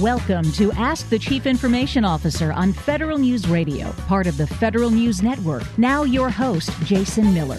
[0.00, 4.90] Welcome to Ask the Chief Information Officer on Federal News Radio, part of the Federal
[4.90, 5.64] News Network.
[5.76, 7.58] Now, your host, Jason Miller.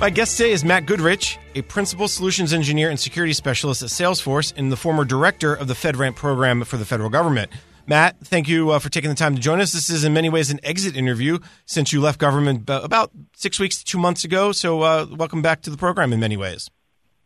[0.00, 4.52] My guest today is Matt Goodrich, a principal solutions engineer and security specialist at Salesforce
[4.56, 7.52] and the former director of the FedRAMP program for the federal government.
[7.86, 9.72] Matt, thank you uh, for taking the time to join us.
[9.72, 13.78] This is in many ways an exit interview since you left government about six weeks
[13.78, 14.50] to two months ago.
[14.50, 16.68] So, uh, welcome back to the program in many ways.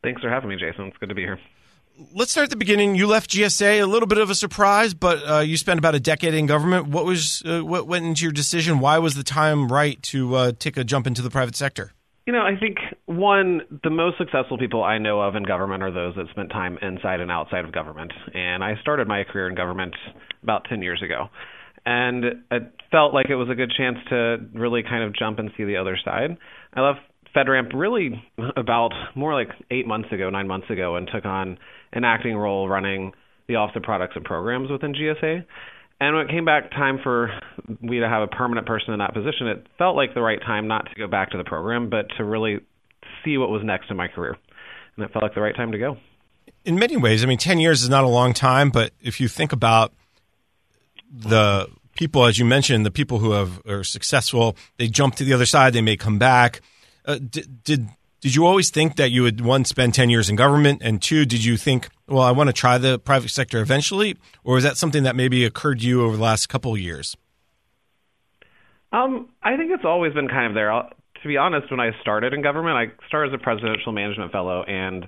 [0.03, 0.89] Thanks for having me, Jason.
[0.89, 1.39] It's good to be here
[2.15, 2.95] let's start at the beginning.
[2.95, 6.01] You left GSA, a little bit of a surprise, but uh, you spent about a
[6.01, 6.89] decade in government.
[6.89, 8.79] What was uh, what went into your decision?
[8.79, 11.93] Why was the time right to uh, take a jump into the private sector?
[12.27, 15.91] You know, I think one, the most successful people I know of in government are
[15.91, 18.13] those that spent time inside and outside of government.
[18.33, 19.95] And I started my career in government
[20.43, 21.29] about 10 years ago.
[21.85, 25.51] And it felt like it was a good chance to really kind of jump and
[25.57, 26.37] see the other side.
[26.75, 27.01] I left
[27.35, 28.23] FedRAMP really
[28.57, 31.59] about more like eight months ago, nine months ago, and took on
[31.93, 33.13] an acting role running
[33.49, 35.45] the Office of Products and Programs within GSA.
[36.01, 37.31] And when it came back time for
[37.81, 40.67] we to have a permanent person in that position, it felt like the right time
[40.67, 42.59] not to go back to the program, but to really
[43.25, 44.37] see what was next in my career.
[44.97, 45.97] And it felt like the right time to go.
[46.65, 49.29] In many ways, I mean, 10 years is not a long time, but if you
[49.29, 49.93] think about
[51.13, 55.33] the people, as you mentioned, the people who have, are successful, they jump to the
[55.33, 56.63] other side, they may come back.
[57.05, 57.89] Uh, did, did
[58.23, 61.27] did you always think that you would one spend 10 years in government and two
[61.27, 64.17] did you think well i want to try the private sector eventually?
[64.45, 67.15] Or is that something that maybe occurred to you over the last couple of years?
[68.93, 70.73] Um, i think it's always been kind of there.
[70.73, 70.89] I'll,
[71.23, 74.63] to be honest when i started in government i started as a presidential management fellow
[74.63, 75.07] and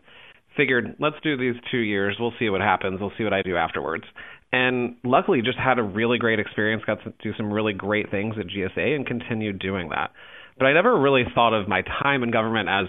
[0.56, 2.16] figured let's do these two years.
[2.20, 3.00] We'll see what happens.
[3.00, 4.04] We'll see what i do afterwards.
[4.52, 8.36] And luckily just had a really great experience got to do some really great things
[8.38, 10.10] at gsa and continued doing that
[10.58, 12.86] but I never really thought of my time in government as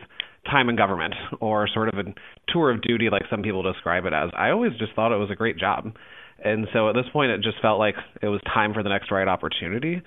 [0.49, 2.13] time in government or sort of a
[2.49, 4.29] tour of duty like some people describe it as.
[4.37, 5.95] I always just thought it was a great job.
[6.43, 9.09] And so at this point, it just felt like it was time for the next
[9.09, 10.01] right opportunity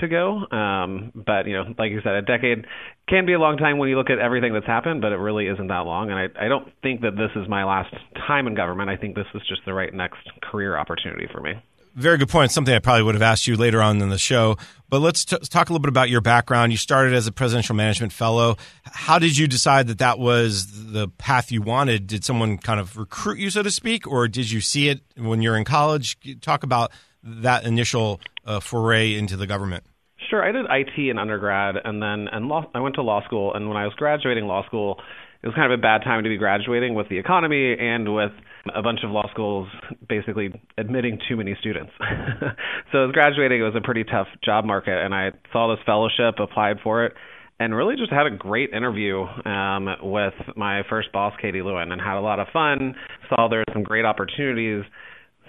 [0.00, 0.46] to go.
[0.50, 2.64] Um, but you know, like you said, a decade
[3.06, 5.46] can be a long time when you look at everything that's happened, but it really
[5.46, 6.10] isn't that long.
[6.10, 7.94] And I, I don't think that this is my last
[8.26, 8.88] time in government.
[8.88, 11.52] I think this is just the right next career opportunity for me
[11.94, 12.50] very good point.
[12.50, 14.56] Something I probably would have asked you later on in the show.
[14.88, 16.72] But let's t- talk a little bit about your background.
[16.72, 18.56] You started as a presidential management fellow.
[18.84, 22.06] How did you decide that that was the path you wanted?
[22.06, 25.42] Did someone kind of recruit you, so to speak, or did you see it when
[25.42, 26.18] you're in college?
[26.40, 29.84] Talk about that initial uh, foray into the government.
[30.30, 33.54] Sure, I did IT in undergrad, and then and law, I went to law school.
[33.54, 35.00] And when I was graduating law school,
[35.42, 38.32] it was kind of a bad time to be graduating with the economy and with
[38.74, 39.68] a bunch of law schools
[40.08, 41.92] basically admitting too many students.
[42.92, 46.36] so as graduating, it was a pretty tough job market, and I saw this fellowship,
[46.38, 47.12] applied for it,
[47.60, 52.00] and really just had a great interview um, with my first boss, Katie Lewin, and
[52.00, 52.94] had a lot of fun.
[53.28, 54.82] Saw there were some great opportunities.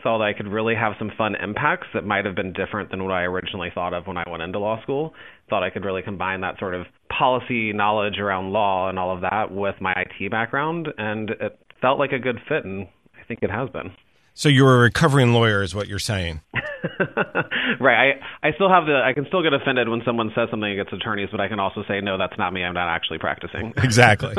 [0.04, 3.04] Saw that I could really have some fun impacts that might have been different than
[3.04, 5.14] what I originally thought of when I went into law school.
[5.50, 6.86] Thought I could really combine that sort of
[7.18, 11.98] policy knowledge around law and all of that with my IT background, and it felt
[11.98, 12.90] like a good fit, and I
[13.28, 13.92] think it has been.
[14.38, 16.42] So you're a recovering lawyer, is what you're saying.
[17.80, 18.20] right.
[18.44, 20.92] I I still have the I can still get offended when someone says something against
[20.92, 22.62] attorneys, but I can also say no, that's not me.
[22.62, 23.74] I'm not actually practicing.
[23.78, 24.36] exactly.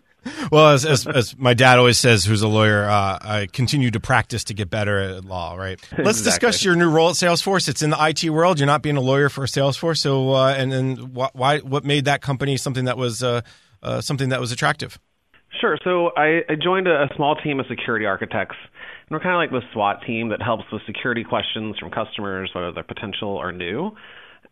[0.50, 4.00] well, as, as, as my dad always says, who's a lawyer, uh, I continue to
[4.00, 5.54] practice to get better at law.
[5.54, 5.80] Right.
[5.92, 6.24] Let's exactly.
[6.24, 7.68] discuss your new role at Salesforce.
[7.68, 8.58] It's in the IT world.
[8.58, 9.98] You're not being a lawyer for Salesforce.
[9.98, 13.42] So, uh, and and why what made that company something that was uh,
[13.80, 14.98] uh, something that was attractive?
[15.60, 15.78] Sure.
[15.84, 18.56] So I, I joined a, a small team of security architects
[19.08, 22.50] and we're kind of like the SWAT team that helps with security questions from customers,
[22.54, 23.92] whether they're potential or new.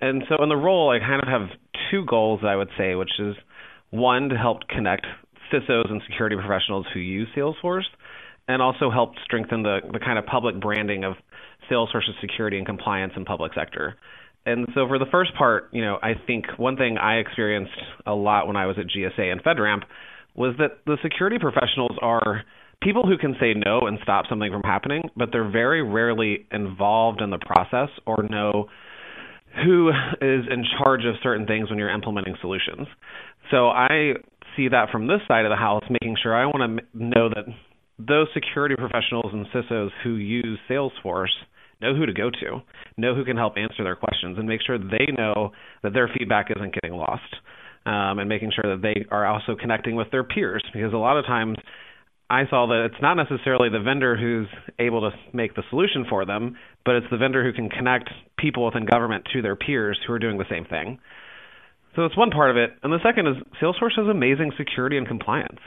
[0.01, 1.49] And so in the role, I kind of have
[1.91, 3.35] two goals, I would say, which is
[3.91, 5.07] one, to help connect
[5.53, 7.87] CISOs and security professionals who use Salesforce,
[8.47, 11.15] and also help strengthen the, the kind of public branding of
[11.71, 13.97] Salesforce's security and compliance in public sector.
[14.47, 17.73] And so for the first part, you know, I think one thing I experienced
[18.07, 19.83] a lot when I was at GSA and FedRAMP
[20.35, 22.43] was that the security professionals are–
[22.83, 27.21] people who can say no and stop something from happening, but they're very rarely involved
[27.21, 28.67] in the process or know
[29.65, 32.87] who is in charge of certain things when you're implementing solutions.
[33.51, 34.15] So I
[34.57, 37.45] see that from this side of the house, making sure I want to know that
[37.99, 41.35] those security professionals and CISOs who use Salesforce
[41.81, 42.63] know who to go to,
[42.97, 45.53] know who can help answer their questions, and make sure they know
[45.83, 47.23] that their feedback isn't getting lost.
[47.87, 51.19] Um, and making sure that they are also connecting with their peers because a lot
[51.19, 51.59] of times
[52.31, 54.49] I saw that it's not necessarily the vendor who's
[54.79, 58.09] able to make the solution for them, but it's the vendor who can connect
[58.39, 60.99] people within government to their peers who are doing the same thing.
[61.95, 62.71] So that's one part of it.
[62.83, 65.61] And the second is Salesforce has amazing security and compliance.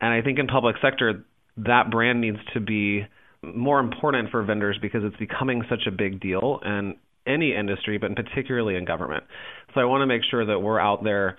[0.00, 1.24] And I think in public sector,
[1.58, 3.06] that brand needs to be
[3.42, 8.16] more important for vendors because it's becoming such a big deal in any industry, but
[8.16, 9.24] particularly in government.
[9.74, 11.36] So I want to make sure that we're out there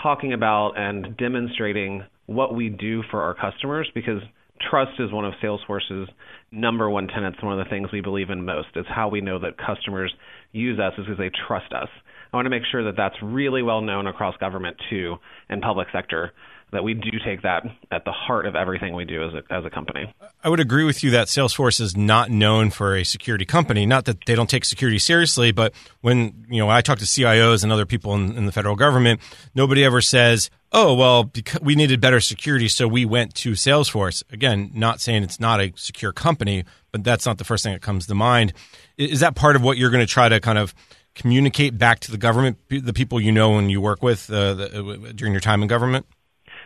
[0.00, 4.22] talking about and demonstrating what we do for our customers because
[4.70, 6.08] trust is one of Salesforce's
[6.50, 8.68] number one tenets, one of the things we believe in most.
[8.74, 10.12] It's how we know that customers
[10.52, 11.88] use us is because they trust us.
[12.32, 15.16] I want to make sure that that's really well known across government too
[15.48, 16.32] and public sector
[16.72, 19.64] that we do take that at the heart of everything we do as a, as
[19.64, 20.12] a company.
[20.42, 23.84] I would agree with you that Salesforce is not known for a security company.
[23.84, 27.62] Not that they don't take security seriously, but when you know I talk to CIOs
[27.62, 29.20] and other people in, in the federal government,
[29.54, 31.30] nobody ever says, "Oh, well,
[31.60, 35.74] we needed better security, so we went to Salesforce." Again, not saying it's not a
[35.76, 38.54] secure company, but that's not the first thing that comes to mind.
[38.96, 40.74] Is that part of what you're going to try to kind of
[41.14, 45.12] communicate back to the government, the people you know and you work with uh, the,
[45.14, 46.06] during your time in government?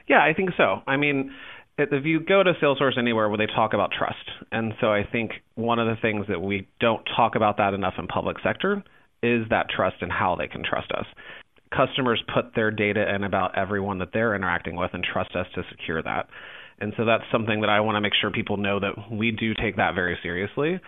[0.08, 0.82] Yeah, I think so.
[0.87, 1.32] I mean,
[1.78, 5.32] if you go to Salesforce anywhere where they talk about trust, and so I think
[5.54, 8.82] one of the things that we don't talk about that enough in public sector
[9.22, 11.06] is that trust and how they can trust us.
[11.75, 15.62] Customers put their data in about everyone that they're interacting with and trust us to
[15.70, 16.28] secure that.
[16.78, 19.55] And so that's something that I want to make sure people know that we do
[19.55, 20.78] take that very seriously.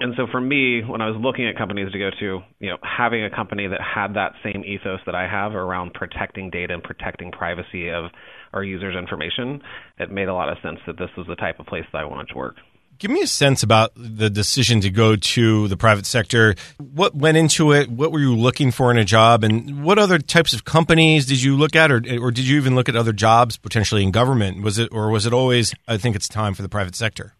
[0.00, 2.76] And so for me, when I was looking at companies to go to, you know,
[2.82, 6.82] having a company that had that same ethos that I have around protecting data and
[6.82, 8.10] protecting privacy of
[8.52, 9.62] our users' information,
[9.98, 12.04] it made a lot of sense that this was the type of place that I
[12.04, 12.56] wanted to work.
[12.98, 16.56] Give me a sense about the decision to go to the private sector.
[16.78, 17.88] What went into it?
[17.88, 19.44] What were you looking for in a job?
[19.44, 22.74] And what other types of companies did you look at, or, or did you even
[22.74, 24.62] look at other jobs potentially in government?
[24.62, 27.34] Was it, or was it always, I think it's time for the private sector?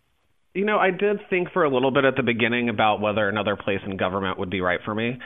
[0.54, 3.56] You know, I did think for a little bit at the beginning about whether another
[3.56, 5.18] place in government would be right for me.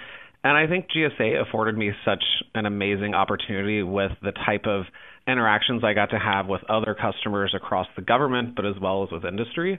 [0.44, 2.24] And I think GSA afforded me such
[2.54, 4.84] an amazing opportunity with the type of
[5.26, 9.10] interactions I got to have with other customers across the government, but as well as
[9.12, 9.78] with industry,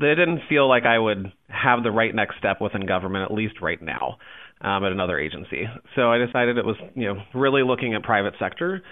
[0.00, 3.34] that it didn't feel like I would have the right next step within government, at
[3.34, 4.18] least right now,
[4.60, 5.64] um, at another agency.
[5.96, 8.82] So I decided it was, you know, really looking at private sector.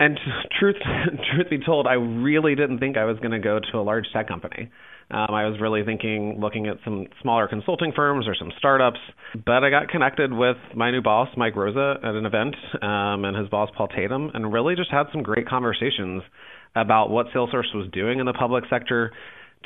[0.00, 0.18] And
[0.58, 0.76] truth,
[1.34, 4.06] truth be told, I really didn't think I was going to go to a large
[4.14, 4.70] tech company.
[5.12, 8.98] Um, I was really thinking looking at some smaller consulting firms or some startups,
[9.34, 13.36] but I got connected with my new boss, Mike Rosa, at an event, um, and
[13.36, 16.22] his boss, Paul Tatum, and really just had some great conversations
[16.74, 19.12] about what Salesforce was doing in the public sector.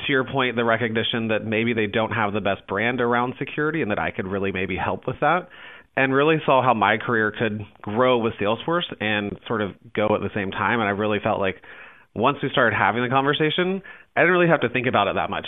[0.05, 3.81] To your point, the recognition that maybe they don't have the best brand around security
[3.81, 5.49] and that I could really maybe help with that
[5.95, 10.21] and really saw how my career could grow with Salesforce and sort of go at
[10.21, 10.79] the same time.
[10.79, 11.55] And I really felt like
[12.17, 13.81] once we started having the conversation,
[14.15, 15.45] I didn't really have to think about it that much.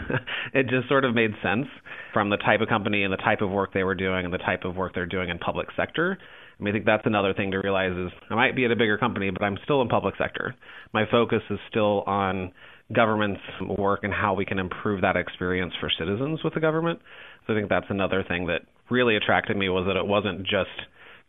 [0.54, 1.66] it just sort of made sense
[2.14, 4.38] from the type of company and the type of work they were doing and the
[4.38, 6.16] type of work they're doing in public sector.
[6.58, 8.76] I mean, I think that's another thing to realize is I might be at a
[8.76, 10.56] bigger company, but I'm still in public sector.
[10.94, 12.50] My focus is still on
[12.94, 13.42] government's
[13.76, 17.00] work and how we can improve that experience for citizens with the government.
[17.46, 20.70] So I think that's another thing that really attracted me was that it wasn't just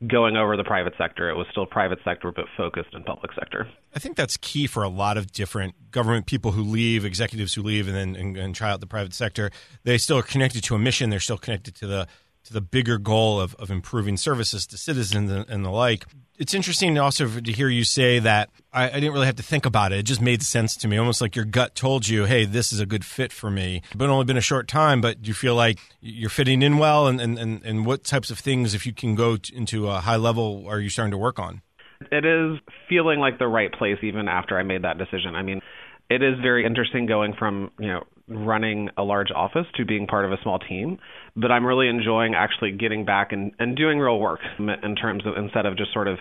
[0.05, 1.29] going over the private sector.
[1.29, 3.67] It was still private sector, but focused in public sector.
[3.95, 7.63] I think that's key for a lot of different government people who leave, executives who
[7.63, 9.49] leave, and then and, and try out the private sector.
[9.83, 11.09] They still are connected to a mission.
[11.09, 12.07] They're still connected to the
[12.47, 16.05] to the bigger goal of, of improving services to citizens and, and the like
[16.37, 19.65] it's interesting also to hear you say that I, I, didn't really have to think
[19.65, 19.99] about it.
[19.99, 22.79] It just made sense to me, almost like your gut told you, hey, this is
[22.79, 23.81] a good fit for me.
[23.95, 27.07] But only been a short time, but you feel like you're fitting in well?
[27.07, 30.15] And, and, and, and what types of things, if you can go into a high
[30.15, 31.63] level, are you starting to work on?
[32.11, 35.35] It is feeling like the right place even after I made that decision.
[35.35, 35.61] I mean,
[36.09, 40.25] it is very interesting going from you know running a large office to being part
[40.25, 40.97] of a small team
[41.35, 45.33] but i'm really enjoying actually getting back and, and doing real work in terms of
[45.37, 46.17] instead of just sort of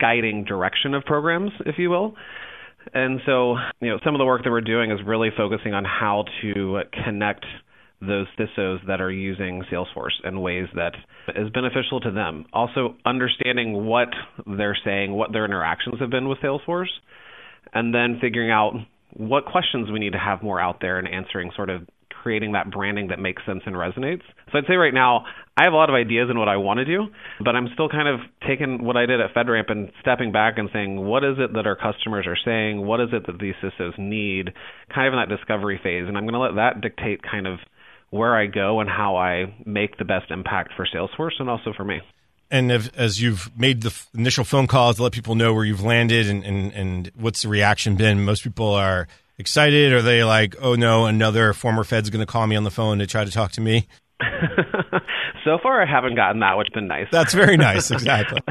[0.00, 2.14] guiding direction of programs if you will
[2.94, 5.84] and so you know some of the work that we're doing is really focusing on
[5.84, 7.44] how to connect
[8.00, 10.92] those CISOs that are using Salesforce in ways that
[11.34, 12.46] is beneficial to them.
[12.52, 14.08] Also, understanding what
[14.46, 16.92] they're saying, what their interactions have been with Salesforce,
[17.74, 18.74] and then figuring out
[19.18, 21.82] what questions we need to have more out there and answering sort of
[22.22, 24.22] creating that branding that makes sense and resonates.
[24.50, 25.24] So I'd say right now
[25.56, 27.06] I have a lot of ideas in what I want to do,
[27.44, 30.68] but I'm still kind of taking what I did at FedRAMP and stepping back and
[30.72, 32.84] saying, what is it that our customers are saying?
[32.84, 34.50] What is it that these CISOs need?
[34.94, 36.04] Kind of in that discovery phase.
[36.06, 37.58] And I'm going to let that dictate kind of
[38.10, 41.84] where I go and how I make the best impact for Salesforce and also for
[41.84, 41.98] me.
[42.50, 45.64] And if, as you've made the f- initial phone calls to let people know where
[45.64, 49.06] you've landed and, and, and what's the reaction been, most people are
[49.38, 49.92] excited.
[49.92, 52.98] Are they like, oh no, another former Fed's going to call me on the phone
[52.98, 53.86] to try to talk to me?
[55.44, 57.06] so far, I haven't gotten that, which has been nice.
[57.12, 58.40] That's very nice, exactly.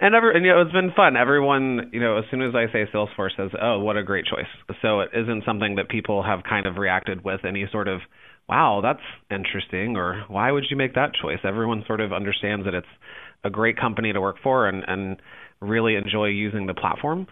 [0.00, 1.16] and ever and you know it's been fun.
[1.16, 4.48] Everyone, you know, as soon as I say Salesforce says, "Oh, what a great choice."
[4.82, 8.00] So it isn't something that people have kind of reacted with any sort of,
[8.48, 12.74] "Wow, that's interesting," or "Why would you make that choice?" Everyone sort of understands that
[12.74, 12.86] it's
[13.44, 15.20] a great company to work for and and
[15.60, 17.26] really enjoy using the platform.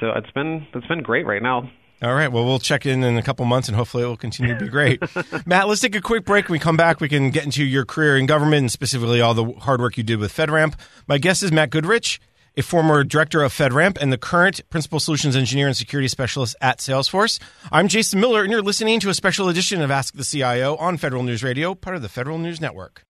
[0.00, 1.70] So it's been it's been great right now.
[2.02, 2.30] All right.
[2.30, 4.68] Well, we'll check in in a couple months, and hopefully, it will continue to be
[4.68, 5.00] great.
[5.46, 6.48] Matt, let's take a quick break.
[6.48, 9.32] When we come back, we can get into your career in government and specifically all
[9.32, 10.74] the hard work you did with FedRAMP.
[11.06, 12.20] My guest is Matt Goodrich,
[12.56, 16.78] a former director of FedRAMP and the current principal solutions engineer and security specialist at
[16.78, 17.40] Salesforce.
[17.72, 20.96] I'm Jason Miller, and you're listening to a special edition of Ask the CIO on
[20.96, 23.04] Federal News Radio, part of the Federal News Network.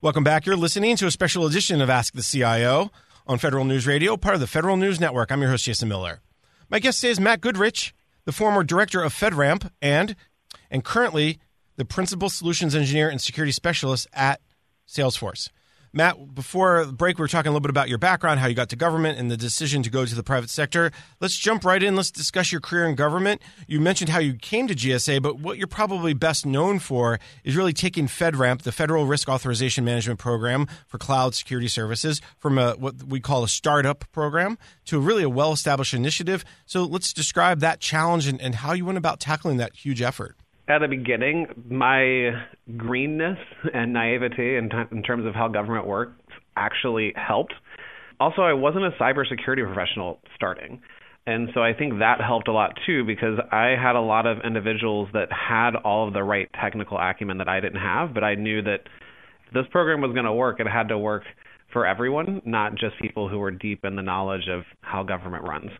[0.00, 0.46] Welcome back.
[0.46, 2.90] You're listening to a special edition of Ask the CIO
[3.26, 5.32] on Federal News Radio, part of the Federal News Network.
[5.32, 6.20] I'm your host, Jason Miller.
[6.70, 10.14] My guest today is Matt Goodrich, the former director of FedRAMP and
[10.70, 11.40] and currently
[11.76, 14.40] the principal solutions engineer and security specialist at
[14.86, 15.50] Salesforce.
[15.92, 18.68] Matt, before break, we were talking a little bit about your background, how you got
[18.70, 20.90] to government, and the decision to go to the private sector.
[21.20, 21.96] Let's jump right in.
[21.96, 23.42] Let's discuss your career in government.
[23.66, 27.56] You mentioned how you came to GSA, but what you're probably best known for is
[27.56, 32.72] really taking FedRAMP, the Federal Risk Authorization Management Program for Cloud Security Services, from a,
[32.72, 36.44] what we call a startup program to really a well established initiative.
[36.66, 40.36] So let's describe that challenge and, and how you went about tackling that huge effort
[40.68, 42.30] at the beginning, my
[42.76, 43.38] greenness
[43.72, 46.20] and naivety in, t- in terms of how government works
[46.56, 47.54] actually helped.
[48.20, 50.80] Also, I wasn't a cybersecurity professional starting.
[51.26, 54.38] And so I think that helped a lot too because I had a lot of
[54.44, 58.34] individuals that had all of the right technical acumen that I didn't have, but I
[58.34, 58.80] knew that
[59.52, 61.24] this program was going to work, it had to work
[61.72, 65.70] for everyone, not just people who were deep in the knowledge of how government runs.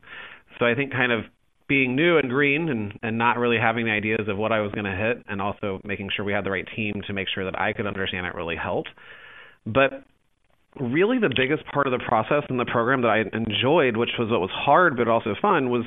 [0.59, 1.25] So I think kind of
[1.69, 4.73] being new and green and, and not really having the ideas of what I was
[4.73, 7.45] going to hit, and also making sure we had the right team to make sure
[7.45, 8.89] that I could understand it really helped.
[9.67, 10.05] But
[10.81, 14.31] really, the biggest part of the process and the program that I enjoyed, which was
[14.31, 15.85] what was hard but also fun, was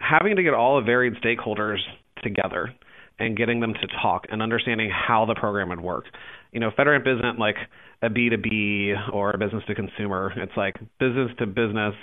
[0.00, 1.78] having to get all the varied stakeholders
[2.22, 2.74] together
[3.18, 6.04] and getting them to talk and understanding how the program would work.
[6.52, 7.56] You know, FedRAMP isn't like
[8.02, 10.32] a B2B or a business to consumer.
[10.36, 11.94] It's like business to business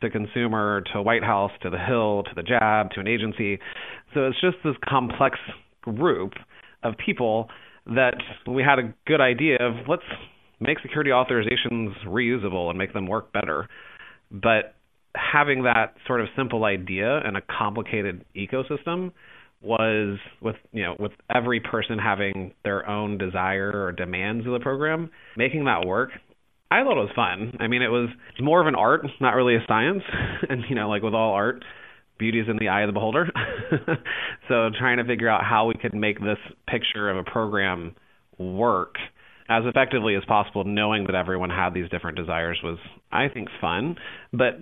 [0.00, 3.58] to consumer to White House to the Hill to the JAB to an agency.
[4.14, 5.38] So it's just this complex
[5.82, 6.32] group
[6.82, 7.48] of people
[7.86, 8.14] that
[8.46, 10.02] we had a good idea of let's
[10.60, 13.68] make security authorizations reusable and make them work better.
[14.30, 14.74] But
[15.16, 19.12] having that sort of simple idea in a complicated ecosystem
[19.62, 24.60] was with you know with every person having their own desire or demands of the
[24.60, 26.10] program making that work
[26.70, 27.56] i thought it was fun.
[27.60, 28.08] I mean it was
[28.40, 30.02] more of an art not really a science.
[30.48, 31.64] And you know like with all art
[32.18, 33.30] beauty is in the eye of the beholder.
[34.48, 37.94] So trying to figure out how we could make this picture of a program
[38.38, 38.96] work
[39.48, 42.78] as effectively as possible knowing that everyone had these different desires was
[43.12, 43.96] i think fun
[44.32, 44.58] but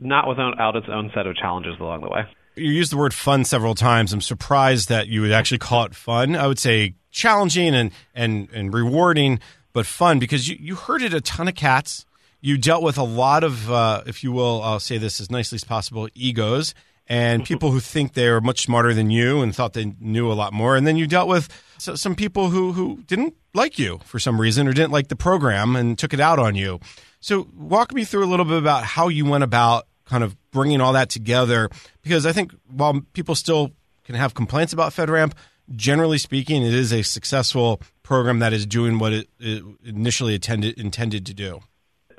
[0.00, 2.22] not without its own set of challenges along the way
[2.56, 4.12] you used the word fun several times.
[4.12, 6.36] I'm surprised that you would actually call it fun.
[6.36, 9.40] I would say challenging and and and rewarding,
[9.72, 12.06] but fun because you you herded a ton of cats.
[12.40, 15.56] You dealt with a lot of, uh, if you will, I'll say this as nicely
[15.56, 16.74] as possible, egos
[17.06, 20.52] and people who think they're much smarter than you and thought they knew a lot
[20.52, 20.76] more.
[20.76, 24.66] And then you dealt with some people who who didn't like you for some reason
[24.66, 26.80] or didn't like the program and took it out on you.
[27.20, 30.80] So walk me through a little bit about how you went about kind of bringing
[30.80, 31.68] all that together
[32.02, 33.70] because I think while people still
[34.04, 35.32] can have complaints about FedRAMP,
[35.74, 40.78] generally speaking, it is a successful program that is doing what it, it initially intended
[40.78, 41.60] intended to do.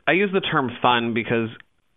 [0.07, 1.49] I use the term fun because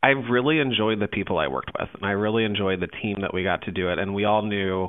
[0.02, 3.34] I really enjoyed the people I worked with, and I really enjoyed the team that
[3.34, 3.98] we got to do it.
[3.98, 4.88] And we all knew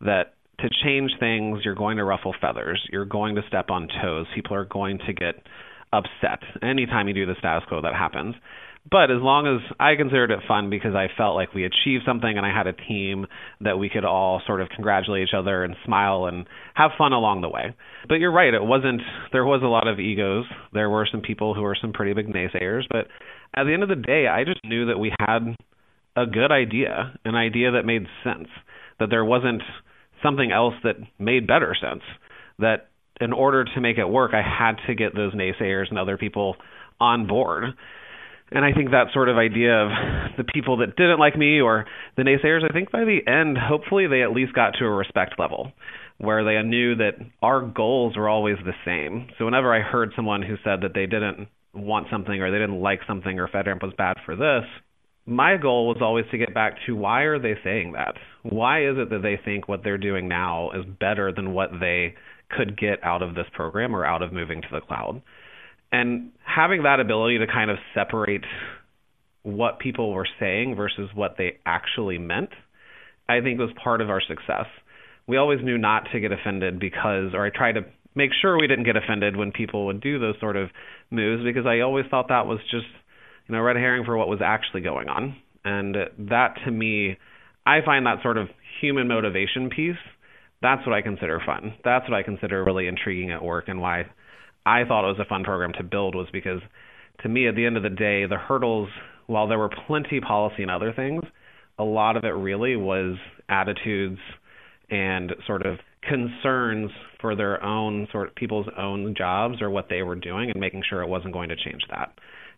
[0.00, 4.26] that to change things, you're going to ruffle feathers, you're going to step on toes.
[4.34, 5.46] People are going to get
[5.92, 8.34] upset anytime you do the status quo that happens.
[8.90, 12.36] But as long as I considered it fun because I felt like we achieved something
[12.36, 13.26] and I had a team
[13.60, 17.42] that we could all sort of congratulate each other and smile and have fun along
[17.42, 17.74] the way.
[18.08, 20.46] But you're right, it wasn't there was a lot of egos.
[20.72, 23.06] There were some people who were some pretty big naysayers, but
[23.54, 25.54] at the end of the day, I just knew that we had
[26.16, 28.48] a good idea, an idea that made sense,
[28.98, 29.62] that there wasn't
[30.22, 32.02] something else that made better sense.
[32.58, 32.88] That
[33.20, 36.56] in order to make it work, I had to get those naysayers and other people
[37.00, 37.64] on board.
[38.54, 39.90] And I think that sort of idea of
[40.36, 44.06] the people that didn't like me or the naysayers, I think by the end, hopefully
[44.06, 45.72] they at least got to a respect level
[46.18, 49.28] where they knew that our goals were always the same.
[49.38, 52.80] So whenever I heard someone who said that they didn't want something or they didn't
[52.80, 54.64] like something or FedRAMP was bad for this,
[55.26, 58.14] my goal was always to get back to why are they saying that?
[58.42, 62.14] Why is it that they think what they're doing now is better than what they
[62.50, 65.22] could get out of this program or out of moving to the cloud?
[65.92, 68.44] And having that ability to kind of separate
[69.42, 72.50] what people were saying versus what they actually meant,
[73.28, 74.66] I think was part of our success.
[75.26, 77.82] We always knew not to get offended because, or I tried to
[78.14, 80.70] make sure we didn't get offended when people would do those sort of
[81.10, 82.86] moves because I always thought that was just,
[83.46, 85.36] you know, red herring for what was actually going on.
[85.64, 85.96] And
[86.30, 87.16] that to me,
[87.64, 88.48] I find that sort of
[88.80, 89.96] human motivation piece,
[90.60, 91.74] that's what I consider fun.
[91.84, 94.04] That's what I consider really intriguing at work and why
[94.64, 96.60] I thought it was a fun program to build was because
[97.22, 98.88] to me at the end of the day, the hurdles,
[99.26, 101.22] while there were plenty policy and other things,
[101.78, 103.16] a lot of it really was
[103.48, 104.18] attitudes
[104.90, 106.90] and sort of concerns
[107.20, 110.82] for their own sort of people's own jobs or what they were doing and making
[110.88, 112.12] sure it wasn't going to change that.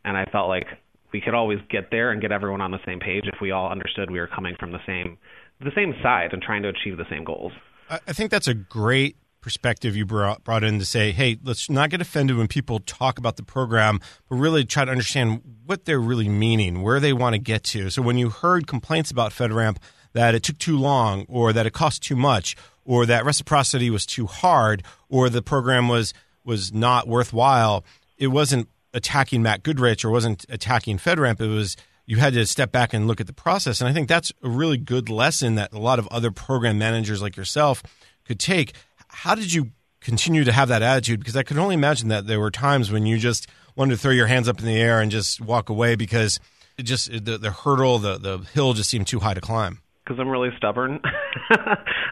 [0.04, 0.66] And I felt like
[1.12, 3.70] we could always get there and get everyone on the same page if we all
[3.70, 5.16] understood we were coming from the same
[5.60, 7.52] the same side and trying to achieve the same goals.
[7.88, 11.90] I think that's a great perspective you brought, brought in to say, hey, let's not
[11.90, 16.00] get offended when people talk about the program, but really try to understand what they're
[16.00, 17.90] really meaning, where they want to get to.
[17.90, 19.76] So when you heard complaints about FedRAMP
[20.14, 24.06] that it took too long or that it cost too much or that reciprocity was
[24.06, 27.84] too hard or the program was was not worthwhile,
[28.16, 31.38] it wasn't attacking Matt Goodrich or wasn't attacking FedRAMP.
[31.42, 33.82] It was you had to step back and look at the process.
[33.82, 37.20] And I think that's a really good lesson that a lot of other program managers
[37.20, 37.82] like yourself
[38.24, 38.72] could take.
[39.14, 41.20] How did you continue to have that attitude?
[41.20, 44.10] Because I could only imagine that there were times when you just wanted to throw
[44.12, 46.38] your hands up in the air and just walk away because
[46.76, 49.80] it just the, the hurdle, the the hill just seemed too high to climb.
[50.04, 51.00] Because I'm really stubborn.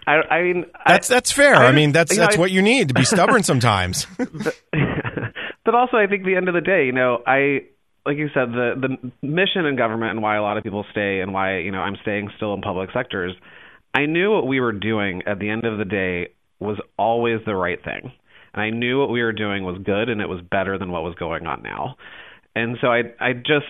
[0.06, 1.54] I, I, mean, that's that's fair.
[1.56, 4.06] I, I mean, that's that's know, what you need to be stubborn sometimes.
[4.16, 4.58] but,
[5.64, 7.66] but also, I think the end of the day, you know, I
[8.06, 11.20] like you said, the the mission in government and why a lot of people stay
[11.20, 13.34] and why you know I'm staying still in public sectors.
[13.94, 16.28] I knew what we were doing at the end of the day
[16.62, 18.12] was always the right thing,
[18.54, 21.02] and I knew what we were doing was good and it was better than what
[21.02, 21.96] was going on now.
[22.54, 23.66] And so I I just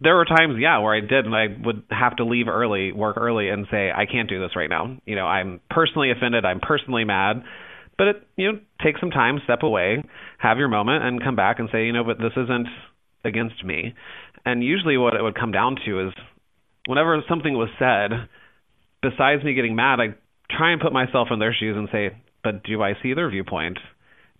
[0.00, 3.16] there were times yeah where I did and I would have to leave early, work
[3.16, 4.96] early, and say I can't do this right now.
[5.06, 6.44] You know I'm personally offended.
[6.44, 7.42] I'm personally mad.
[7.98, 10.02] But it, you know, take some time, step away,
[10.38, 12.66] have your moment, and come back and say, you know, but this isn't
[13.24, 13.94] against me.
[14.44, 16.14] And usually, what it would come down to is
[16.86, 18.28] whenever something was said,
[19.02, 20.14] besides me getting mad, I
[20.50, 23.78] try and put myself in their shoes and say, but do I see their viewpoint?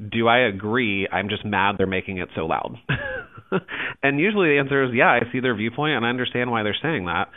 [0.01, 1.09] Do I agree?
[1.11, 2.77] I'm just mad they're making it so loud.
[4.03, 6.77] and usually the answer is, yeah, I see their viewpoint and I understand why they're
[6.83, 7.29] saying that.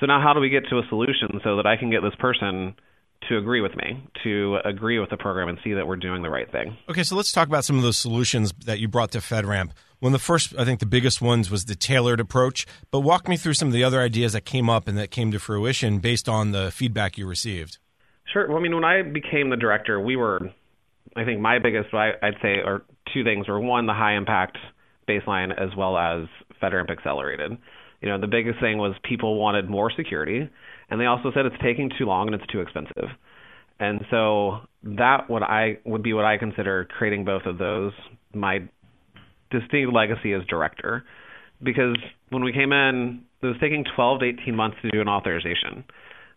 [0.00, 2.14] So now how do we get to a solution so that I can get this
[2.18, 2.74] person
[3.28, 6.30] to agree with me, to agree with the program and see that we're doing the
[6.30, 6.76] right thing.
[6.90, 9.70] Okay, so let's talk about some of those solutions that you brought to FedRAMP.
[10.00, 13.28] One of the first, I think the biggest ones was the tailored approach, but walk
[13.28, 15.98] me through some of the other ideas that came up and that came to fruition
[15.98, 17.78] based on the feedback you received.
[18.32, 18.48] Sure.
[18.48, 20.40] Well, I mean, when I became the director, we were,
[21.16, 22.82] I think my biggest, I'd say, are
[23.12, 24.58] two things were one, the high impact
[25.08, 26.26] baseline as well as
[26.62, 27.52] FedRAMP Accelerated.
[28.00, 30.48] You know, the biggest thing was people wanted more security
[30.90, 33.08] and they also said it's taking too long and it's too expensive.
[33.80, 37.92] And so that what I would be what I consider creating both of those
[38.34, 38.60] my
[39.50, 41.04] distinct legacy as director,
[41.62, 41.96] because
[42.30, 45.84] when we came in, it was taking 12 to 18 months to do an authorization.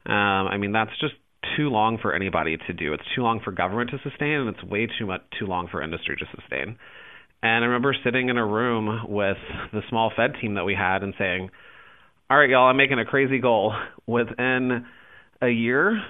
[0.06, 1.13] Um, I mean that's just
[1.56, 2.93] too long for anybody to do.
[2.93, 5.82] It's too long for government to sustain, and it's way too much too long for
[5.82, 6.78] industry to sustain.
[7.43, 9.38] And I remember sitting in a room with
[9.71, 11.50] the small Fed team that we had and saying,
[12.30, 13.73] all right, y'all, I'm making a crazy goal.
[14.06, 14.86] Within
[15.41, 16.02] a year,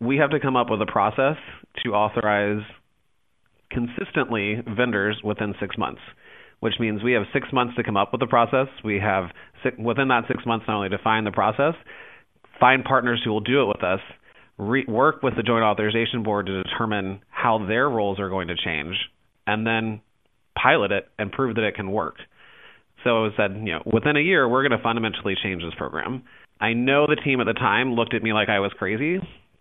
[0.00, 1.36] we have to come up with a process
[1.82, 2.62] to authorize
[3.70, 6.00] consistently vendors within six months,
[6.60, 8.68] which means we have six months to come up with the process.
[8.84, 9.30] We have
[9.78, 11.74] within that six months not only define the process,
[12.60, 14.00] find partners who will do it with us,
[14.58, 18.56] re- work with the Joint Authorization Board to determine how their roles are going to
[18.56, 18.96] change,
[19.46, 20.00] and then
[20.60, 22.16] pilot it and prove that it can work.
[23.04, 26.24] So it said, you know, within a year, we're going to fundamentally change this program.
[26.60, 29.18] I know the team at the time looked at me like I was crazy,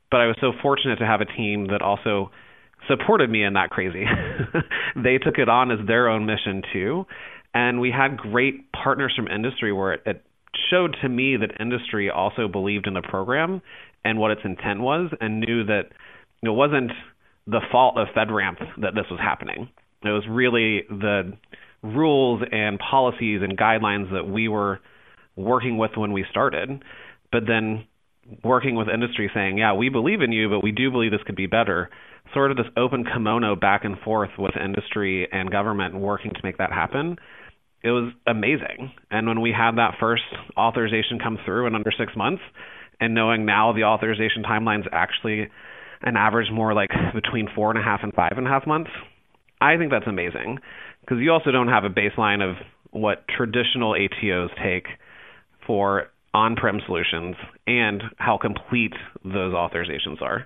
[0.09, 2.31] but I was so fortunate to have a team that also
[2.87, 4.05] supported me in that crazy.
[4.95, 7.05] they took it on as their own mission too.
[7.53, 10.23] And we had great partners from industry where it, it
[10.69, 13.61] showed to me that industry also believed in the program
[14.05, 15.87] and what its intent was and knew that
[16.43, 16.91] it wasn't
[17.47, 19.69] the fault of FedRAMP that this was happening.
[20.03, 21.33] It was really the
[21.83, 24.79] rules and policies and guidelines that we were
[25.35, 26.83] working with when we started,
[27.31, 27.85] but then
[28.43, 31.35] working with industry saying, yeah, we believe in you, but we do believe this could
[31.35, 31.89] be better.
[32.33, 36.57] Sort of this open kimono back and forth with industry and government working to make
[36.57, 37.17] that happen.
[37.83, 38.91] It was amazing.
[39.11, 40.23] And when we had that first
[40.57, 42.41] authorization come through in under six months,
[42.99, 45.49] and knowing now the authorization timeline's actually
[46.01, 48.91] an average more like between four and a half and five and a half months,
[49.61, 50.59] I think that's amazing
[51.01, 52.57] because you also don't have a baseline of
[52.91, 54.85] what traditional ATOs take
[55.65, 60.45] for on-prem solutions and how complete those authorizations are.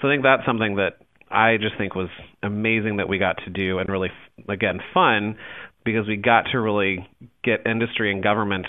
[0.00, 0.98] So I think that's something that
[1.30, 2.08] I just think was
[2.42, 4.10] amazing that we got to do and really
[4.48, 5.36] again fun
[5.84, 7.06] because we got to really
[7.44, 8.66] get industry and government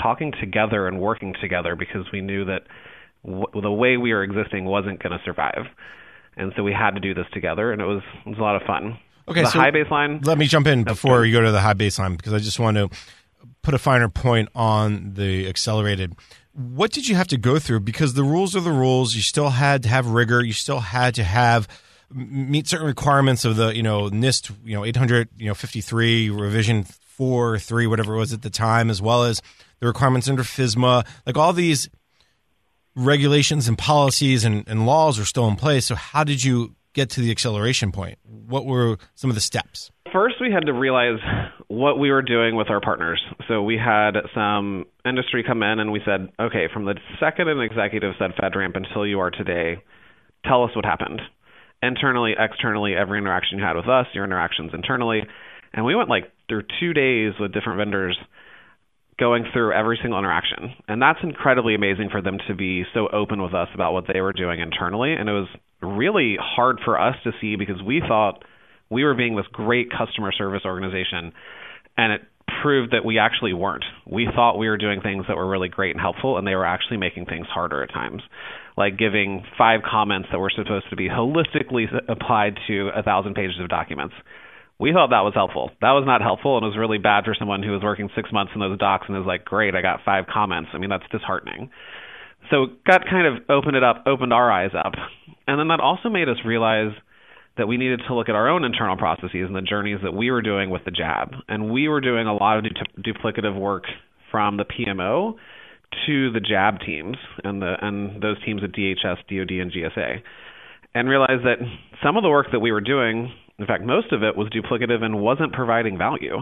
[0.00, 2.62] talking together and working together because we knew that
[3.24, 5.66] w- the way we were existing wasn't going to survive.
[6.36, 8.56] And so we had to do this together and it was it was a lot
[8.56, 8.98] of fun.
[9.28, 10.24] Okay, the so high baseline.
[10.26, 12.76] Let me jump in before you go to the high baseline because I just want
[12.76, 12.90] to
[13.62, 16.14] put a finer point on the accelerated.
[16.52, 17.80] What did you have to go through?
[17.80, 19.14] Because the rules are the rules.
[19.14, 20.42] You still had to have rigor.
[20.42, 21.68] You still had to have
[22.14, 26.84] meet certain requirements of the you know NIST you know 800 you know 53 revision
[26.84, 29.40] four three whatever it was at the time, as well as
[29.82, 31.04] the requirements under FISMA.
[31.26, 31.90] Like all these
[32.94, 35.86] regulations and policies and, and laws are still in place.
[35.86, 38.18] So how did you get to the acceleration point?
[38.22, 39.90] What were some of the steps?
[40.12, 41.18] First, we had to realize
[41.66, 43.20] what we were doing with our partners.
[43.48, 47.60] So we had some industry come in and we said, okay, from the second an
[47.60, 49.82] executive said FedRAMP until you are today,
[50.44, 51.20] tell us what happened.
[51.82, 55.22] Internally, externally, every interaction you had with us, your interactions internally.
[55.72, 58.16] And we went like through two days with different vendors
[59.22, 60.74] going through every single interaction.
[60.88, 64.20] And that's incredibly amazing for them to be so open with us about what they
[64.20, 65.12] were doing internally.
[65.12, 65.46] And it was
[65.80, 68.42] really hard for us to see because we thought
[68.90, 71.32] we were being this great customer service organization.
[71.96, 72.22] And it
[72.64, 73.84] proved that we actually weren't.
[74.10, 76.66] We thought we were doing things that were really great and helpful, and they were
[76.66, 78.22] actually making things harder at times.
[78.76, 83.60] Like giving five comments that were supposed to be holistically applied to a thousand pages
[83.60, 84.14] of documents
[84.78, 85.70] we thought that was helpful.
[85.80, 88.32] That was not helpful and it was really bad for someone who was working six
[88.32, 90.70] months in those docs and is like, great, I got five comments.
[90.74, 91.70] I mean, that's disheartening.
[92.50, 94.94] So got kind of opened it up, opened our eyes up.
[95.46, 96.92] And then that also made us realize
[97.56, 100.30] that we needed to look at our own internal processes and the journeys that we
[100.30, 101.32] were doing with the JAB.
[101.48, 103.84] And we were doing a lot of du- duplicative work
[104.30, 105.34] from the PMO
[106.06, 110.22] to the JAB teams and the and those teams at DHS, DoD, and GSA,
[110.94, 111.58] and realized that
[112.02, 115.02] some of the work that we were doing in fact, most of it was duplicative
[115.02, 116.38] and wasn't providing value.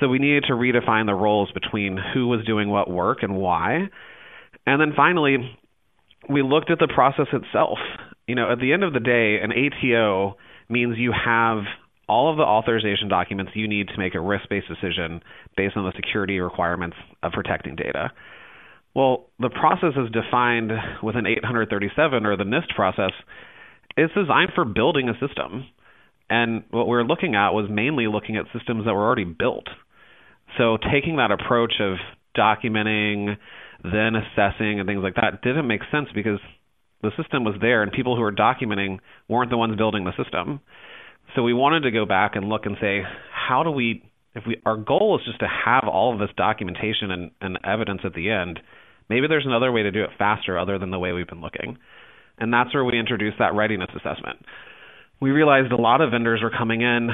[0.00, 3.88] So we needed to redefine the roles between who was doing what work and why.
[4.66, 5.36] And then finally,
[6.28, 7.78] we looked at the process itself.
[8.26, 10.36] You know, at the end of the day, an ATO
[10.68, 11.64] means you have
[12.08, 15.22] all of the authorization documents you need to make a risk based decision
[15.56, 18.10] based on the security requirements of protecting data.
[18.94, 20.70] Well, the process is defined
[21.02, 23.12] within 837 or the NIST process.
[23.96, 25.66] It's designed for building a system.
[26.30, 29.66] And what we were looking at was mainly looking at systems that were already built.
[30.58, 31.96] So taking that approach of
[32.36, 33.36] documenting,
[33.82, 36.40] then assessing, and things like that didn't make sense because
[37.02, 40.60] the system was there and people who were documenting weren't the ones building the system.
[41.34, 44.60] So we wanted to go back and look and say, how do we, if we,
[44.64, 48.30] our goal is just to have all of this documentation and, and evidence at the
[48.30, 48.60] end,
[49.10, 51.76] maybe there's another way to do it faster other than the way we've been looking.
[52.38, 54.38] And that's where we introduced that readiness assessment
[55.20, 57.08] we realized a lot of vendors were coming in.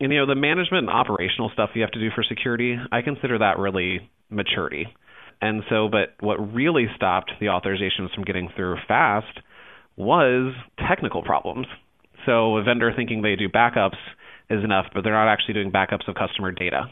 [0.00, 3.02] And, you know, the management and operational stuff you have to do for security, I
[3.02, 4.86] consider that really maturity.
[5.40, 9.40] And so, but what really stopped the authorizations from getting through fast
[9.96, 10.54] was
[10.88, 11.66] technical problems.
[12.26, 13.98] So, a vendor thinking they do backups
[14.48, 16.84] is enough, but they're not actually doing backups of customer data.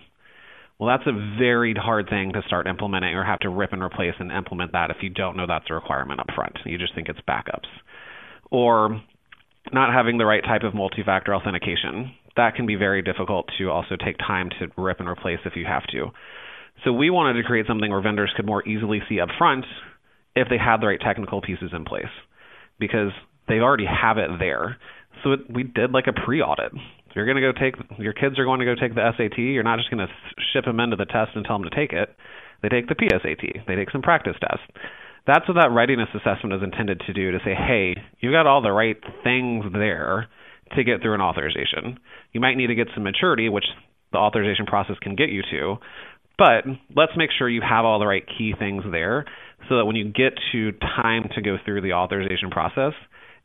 [0.78, 4.14] Well, that's a very hard thing to start implementing or have to rip and replace
[4.18, 6.56] and implement that if you don't know that's a requirement up front.
[6.64, 7.68] You just think it's backups.
[8.50, 9.00] Or
[9.72, 12.12] not having the right type of multi-factor authentication.
[12.36, 15.66] That can be very difficult to also take time to rip and replace if you
[15.66, 16.08] have to.
[16.84, 19.64] So we wanted to create something where vendors could more easily see upfront
[20.34, 22.12] if they had the right technical pieces in place
[22.78, 23.10] because
[23.48, 24.78] they already have it there.
[25.22, 26.72] So it, we did like a pre-audit.
[26.72, 29.36] If you're going to go take your kids are going to go take the SAT,
[29.38, 30.12] you're not just going to
[30.52, 32.14] ship them into the test and tell them to take it.
[32.62, 33.66] They take the PSAT.
[33.66, 34.64] They take some practice tests
[35.26, 38.62] that's what that readiness assessment is intended to do to say, hey, you've got all
[38.62, 40.28] the right things there
[40.76, 41.98] to get through an authorization.
[42.32, 43.66] You might need to get some maturity, which
[44.12, 45.76] the authorization process can get you to,
[46.40, 46.64] but
[46.96, 49.26] let's make sure you have all the right key things there
[49.68, 52.94] so that when you get to time to go through the authorization process,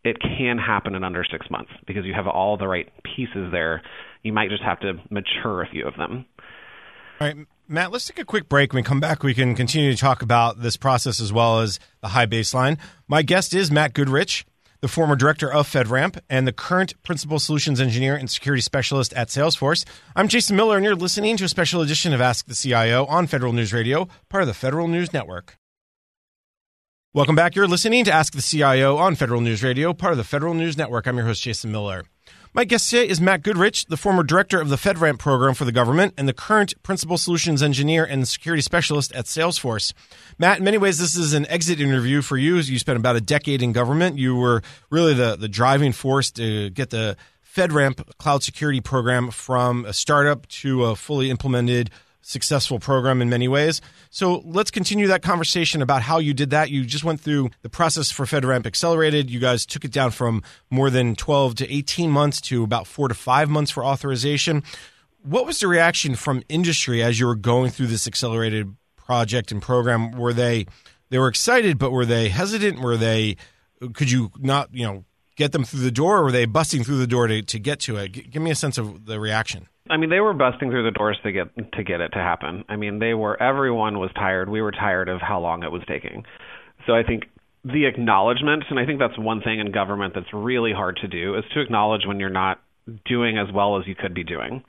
[0.06, 3.82] it can happen in under six months because you have all the right pieces there.
[4.24, 6.26] You might just have to mature a few of them.
[7.20, 7.36] All right,
[7.68, 8.74] Matt, let's take a quick break.
[8.74, 11.80] When we come back, we can continue to talk about this process as well as
[12.02, 12.78] the high baseline.
[13.08, 14.46] My guest is Matt Goodrich,
[14.82, 19.30] the former director of FedRAMP and the current principal solutions engineer and security specialist at
[19.30, 19.84] Salesforce.
[20.16, 23.26] I'm Jason Miller, and you're listening to a special edition of Ask the CIO on
[23.26, 25.58] Federal News Radio, part of the Federal News Network.
[27.16, 27.56] Welcome back.
[27.56, 30.78] You're listening to Ask the CIO on Federal News Radio, part of the Federal News
[30.78, 31.08] Network.
[31.08, 32.04] I'm your host, Jason Miller.
[32.56, 35.74] My guest today is Matt Goodrich, the former director of the FedRAMP program for the
[35.74, 39.92] government and the current principal solutions engineer and security specialist at Salesforce.
[40.40, 42.56] Matt, in many ways, this is an exit interview for you.
[42.56, 44.18] You spent about a decade in government.
[44.18, 49.84] You were really the, the driving force to get the FedRAMP cloud security program from
[49.84, 51.90] a startup to a fully implemented
[52.26, 53.82] successful program in many ways.
[54.10, 56.72] So let's continue that conversation about how you did that.
[56.72, 59.30] You just went through the process for FedRAMP Accelerated.
[59.30, 63.08] You guys took it down from more than 12 to 18 months to about four
[63.08, 64.64] to five months for authorization.
[65.22, 69.62] What was the reaction from industry as you were going through this accelerated project and
[69.62, 70.12] program?
[70.12, 70.66] Were they
[71.12, 72.80] they were excited, but were they hesitant?
[72.80, 73.38] Were they
[73.94, 76.98] could you not you know get them through the door, or were they busting through
[76.98, 78.14] the door to, to get to it?
[78.14, 79.68] G- give me a sense of the reaction.
[79.90, 82.64] I mean, they were busting through the doors to get to get it to happen.
[82.68, 84.50] I mean, they were everyone was tired.
[84.50, 86.24] We were tired of how long it was taking.
[86.88, 87.24] So I think
[87.64, 91.36] the acknowledgement, and I think that's one thing in government that's really hard to do,
[91.38, 92.60] is to acknowledge when you're not
[93.06, 94.64] doing as well as you could be doing.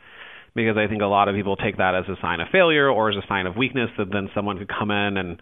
[0.54, 3.10] Because I think a lot of people take that as a sign of failure or
[3.10, 5.40] as a sign of weakness that then someone could come in and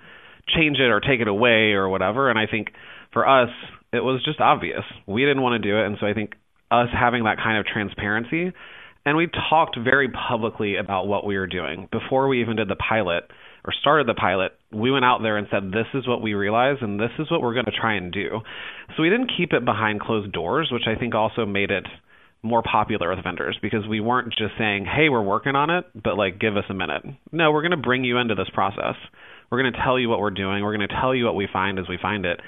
[0.49, 2.31] change it or take it away or whatever.
[2.31, 2.69] And I think
[3.13, 3.51] for us,
[3.93, 4.83] it was just obvious.
[5.07, 5.87] We didn't want to do it.
[5.87, 6.33] And so I think
[6.71, 8.53] us having that kind of transparency
[9.07, 11.89] and we talked very publicly about what we were doing.
[11.93, 13.25] Before we even did the pilot
[13.65, 16.77] or started the pilot, we went out there and said, This is what we realize
[16.81, 18.41] and this is what we're going to try and do.
[18.97, 21.87] So we didn't keep it behind closed doors, which I think also made it
[22.43, 26.17] more popular with vendors because we weren't just saying, Hey, we're working on it, but
[26.17, 27.03] like give us a minute.
[27.31, 28.97] No, we're going to bring you into this process.
[29.51, 30.63] We're going to tell you what we're doing.
[30.65, 32.41] We're going to tell you what we find as we find it.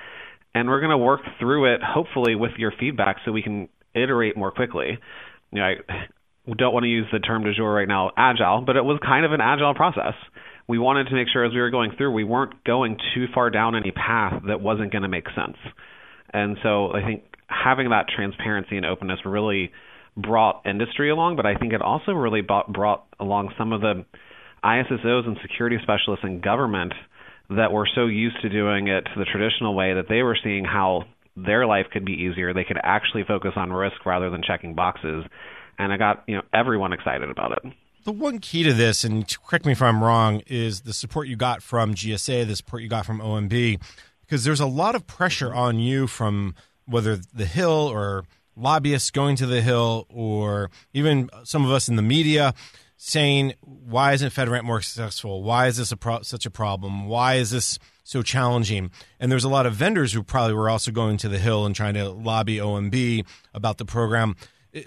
[0.55, 4.39] And we're going to work through it, hopefully, with your feedback so we can iterate
[4.39, 4.99] more quickly.
[5.53, 5.75] You know, I,
[6.55, 9.25] don't want to use the term du jour right now, agile, but it was kind
[9.25, 10.15] of an agile process.
[10.69, 13.51] We wanted to make sure as we were going through, we weren't going too far
[13.51, 15.57] down any path that wasn't going to make sense.
[16.33, 19.73] And so I think having that transparency and openness really
[20.17, 24.05] brought industry along, but I think it also really brought, brought along some of the
[24.65, 26.93] ISSOs and security specialists in government
[27.51, 31.05] that were so used to doing it the traditional way that they were seeing how
[31.37, 32.53] their life could be easier.
[32.53, 35.25] They could actually focus on risk rather than checking boxes
[35.79, 37.73] and I got you know everyone excited about it.
[38.05, 41.37] The one key to this, and correct me if I'm wrong, is the support you
[41.37, 43.83] got from GSA, the support you got from OMB,
[44.21, 49.37] because there's a lot of pressure on you from whether the Hill or lobbyists going
[49.37, 52.55] to the Hill, or even some of us in the media
[52.97, 55.43] saying, "Why isn't FedRAMP more successful?
[55.43, 57.07] Why is this a pro- such a problem?
[57.07, 58.91] Why is this?" so challenging.
[59.19, 61.75] And there's a lot of vendors who probably were also going to the Hill and
[61.75, 64.37] trying to lobby OMB about the program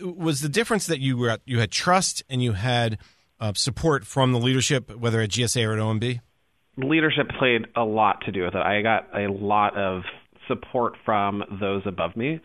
[0.02, 2.98] was the difference that you were you had trust and you had
[3.40, 6.20] uh, support from the leadership, whether at GSA or at OMB.
[6.78, 8.62] Leadership played a lot to do with it.
[8.62, 10.04] I got a lot of
[10.48, 12.40] support from those above me,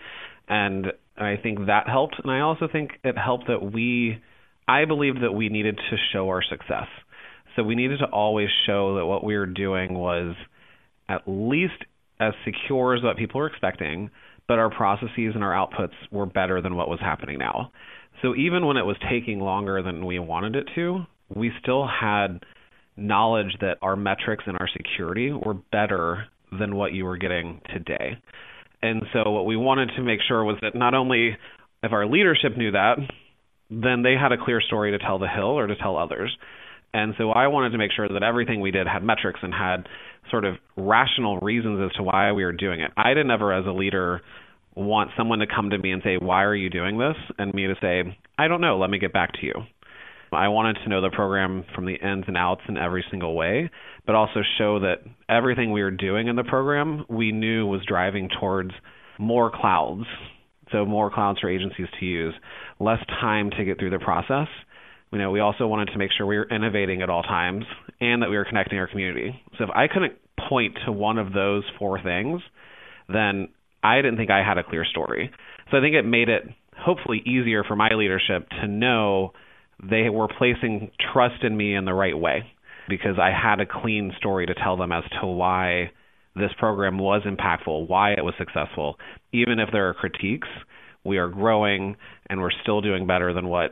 [0.49, 2.17] and I think that helped.
[2.23, 4.21] And I also think it helped that we,
[4.67, 6.89] I believed that we needed to show our success.
[7.55, 10.35] So we needed to always show that what we were doing was
[11.09, 11.85] at least
[12.19, 14.11] as secure as what people were expecting,
[14.49, 17.71] but our processes and our outputs were better than what was happening now.
[18.23, 21.05] So even when it was taking longer than we wanted it to,
[21.35, 22.45] we still had
[22.97, 26.27] knowledge that our metrics and our security were better
[26.59, 28.19] than what you were getting today.
[28.83, 31.37] And so what we wanted to make sure was that not only
[31.83, 32.97] if our leadership knew that,
[33.71, 36.37] then they had a clear story to tell the Hill or to tell others.
[36.95, 39.89] And so I wanted to make sure that everything we did had metrics and had
[40.31, 42.93] sort of rational reasons as to why we were doing it.
[42.97, 44.23] I didn't ever, as a leader,
[44.77, 47.17] want someone to come to me and say, Why are you doing this?
[47.37, 49.55] and me to say, I don't know, let me get back to you.
[50.33, 53.71] I wanted to know the program from the ins and outs in every single way,
[54.07, 58.29] but also show that everything we were doing in the program we knew was driving
[58.41, 58.71] towards
[59.19, 60.05] more clouds.
[60.73, 62.35] So, more clouds for agencies to use,
[62.81, 64.49] less time to get through the process.
[65.14, 67.64] You know, we also wanted to make sure we were innovating at all times
[68.00, 69.40] and that we were connecting our community.
[69.57, 70.14] So if I couldn't
[70.48, 72.42] point to one of those four things,
[73.09, 73.48] then
[73.81, 75.31] I didn't think I had a clear story.
[75.70, 76.42] So I think it made it
[76.77, 79.35] hopefully easier for my leadership to know
[79.81, 82.42] they were placing trust in me in the right way
[82.88, 85.92] because I had a clean story to tell them as to why
[86.35, 88.96] this program was impactful, why it was successful.
[89.33, 90.48] Even if there are critiques,
[91.05, 91.94] we are growing
[92.29, 93.70] and we're still doing better than what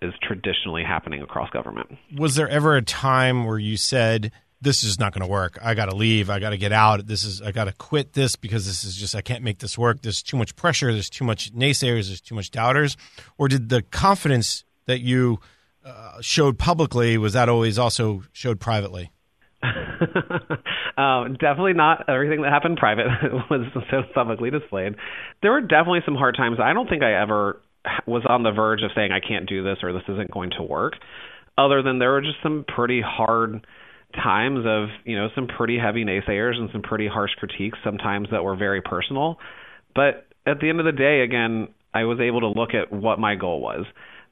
[0.00, 1.98] is traditionally happening across government.
[2.16, 5.58] Was there ever a time where you said, this is not going to work.
[5.62, 6.30] I got to leave.
[6.30, 7.06] I got to get out.
[7.06, 9.78] This is I got to quit this because this is just I can't make this
[9.78, 10.02] work.
[10.02, 10.92] There's too much pressure.
[10.92, 12.08] There's too much naysayers.
[12.08, 12.96] There's too much doubters.
[13.36, 15.38] Or did the confidence that you
[15.84, 19.10] uh, showed publicly was that always also showed privately?
[19.62, 23.06] um, definitely not everything that happened private
[23.50, 24.96] was so publicly displayed.
[25.42, 26.58] There were definitely some hard times.
[26.62, 27.60] I don't think I ever
[28.06, 30.62] was on the verge of saying I can't do this or this isn't going to
[30.62, 30.94] work.
[31.56, 33.66] Other than there were just some pretty hard
[34.14, 38.44] times of you know some pretty heavy naysayers and some pretty harsh critiques sometimes that
[38.44, 39.38] were very personal.
[39.94, 43.18] But at the end of the day, again, I was able to look at what
[43.18, 43.84] my goal was.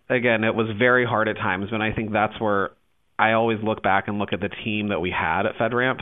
[0.09, 2.71] Again, it was very hard at times, but I think that's where
[3.19, 6.01] I always look back and look at the team that we had at FedRAMP.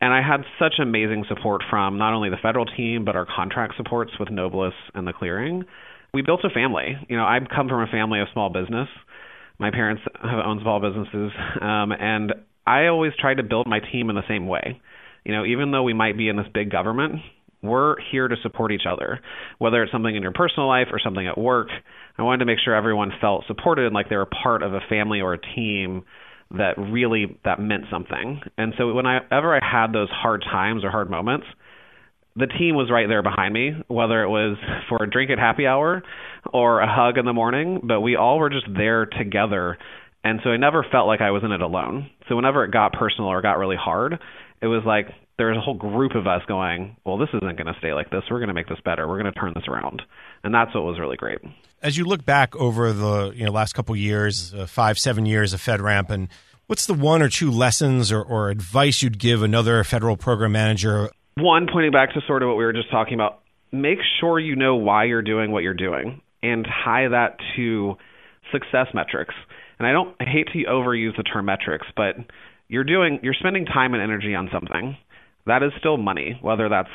[0.00, 3.74] And I had such amazing support from not only the federal team, but our contract
[3.76, 5.64] supports with Noblis and the clearing.
[6.14, 6.94] We built a family.
[7.08, 8.86] You know, I come from a family of small business.
[9.58, 12.34] My parents have owned small businesses, um, and
[12.66, 14.80] I always tried to build my team in the same way.
[15.24, 17.20] You know, even though we might be in this big government,
[17.62, 19.20] we're here to support each other,
[19.58, 21.68] whether it's something in your personal life or something at work.
[22.18, 24.80] I wanted to make sure everyone felt supported and like they were part of a
[24.90, 26.04] family or a team
[26.50, 28.42] that really that meant something.
[28.58, 31.46] And so whenever I had those hard times or hard moments,
[32.36, 34.56] the team was right there behind me, whether it was
[34.88, 36.02] for a drink at happy hour
[36.52, 39.78] or a hug in the morning, but we all were just there together.
[40.24, 42.10] And so I never felt like I was in it alone.
[42.28, 44.18] So whenever it got personal or got really hard,
[44.60, 47.66] it was like there was a whole group of us going, well, this isn't going
[47.66, 48.22] to stay like this.
[48.30, 49.08] We're going to make this better.
[49.08, 50.02] We're going to turn this around.
[50.44, 51.38] And that's what was really great.
[51.82, 55.52] As you look back over the you know last couple years, uh, five, seven years
[55.52, 56.28] of FedRAMP, and
[56.66, 61.10] what's the one or two lessons or, or advice you'd give another federal program manager?
[61.36, 63.40] One, pointing back to sort of what we were just talking about,
[63.72, 67.94] make sure you know why you're doing what you're doing and tie that to
[68.52, 69.34] success metrics.
[69.78, 72.16] And I don't I hate to overuse the term metrics, but
[72.68, 74.96] you're doing you're spending time and energy on something
[75.46, 76.90] that is still money, whether that's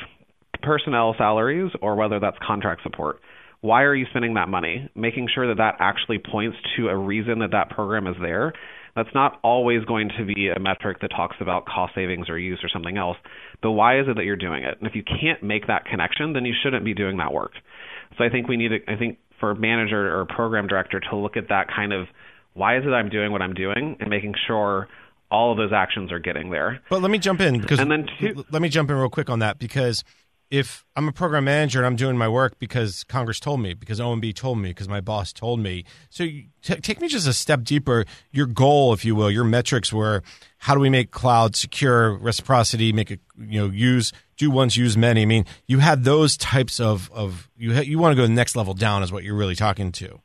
[0.62, 3.20] personnel salaries or whether that's contract support.
[3.60, 4.88] Why are you spending that money?
[4.94, 8.52] Making sure that that actually points to a reason that that program is there.
[8.98, 12.58] That's not always going to be a metric that talks about cost savings or use
[12.64, 13.16] or something else.
[13.62, 14.76] But why is it that you're doing it?
[14.78, 17.52] And if you can't make that connection, then you shouldn't be doing that work.
[18.18, 20.98] So I think we need to, I think for a manager or a program director
[20.98, 22.08] to look at that kind of
[22.54, 24.88] why is it I'm doing what I'm doing and making sure
[25.30, 26.80] all of those actions are getting there.
[26.90, 29.30] But let me jump in because and then two, let me jump in real quick
[29.30, 30.02] on that because
[30.50, 34.00] if I'm a program manager and I'm doing my work because Congress told me, because
[34.00, 35.84] OMB told me, because my boss told me.
[36.10, 38.06] So t- take me just a step deeper.
[38.30, 40.22] Your goal, if you will, your metrics were
[40.58, 44.96] how do we make cloud secure, reciprocity, make it you know use do once, use
[44.96, 45.22] many.
[45.22, 48.32] I mean, you had those types of of you ha- you want to go the
[48.32, 50.20] next level down is what you're really talking to.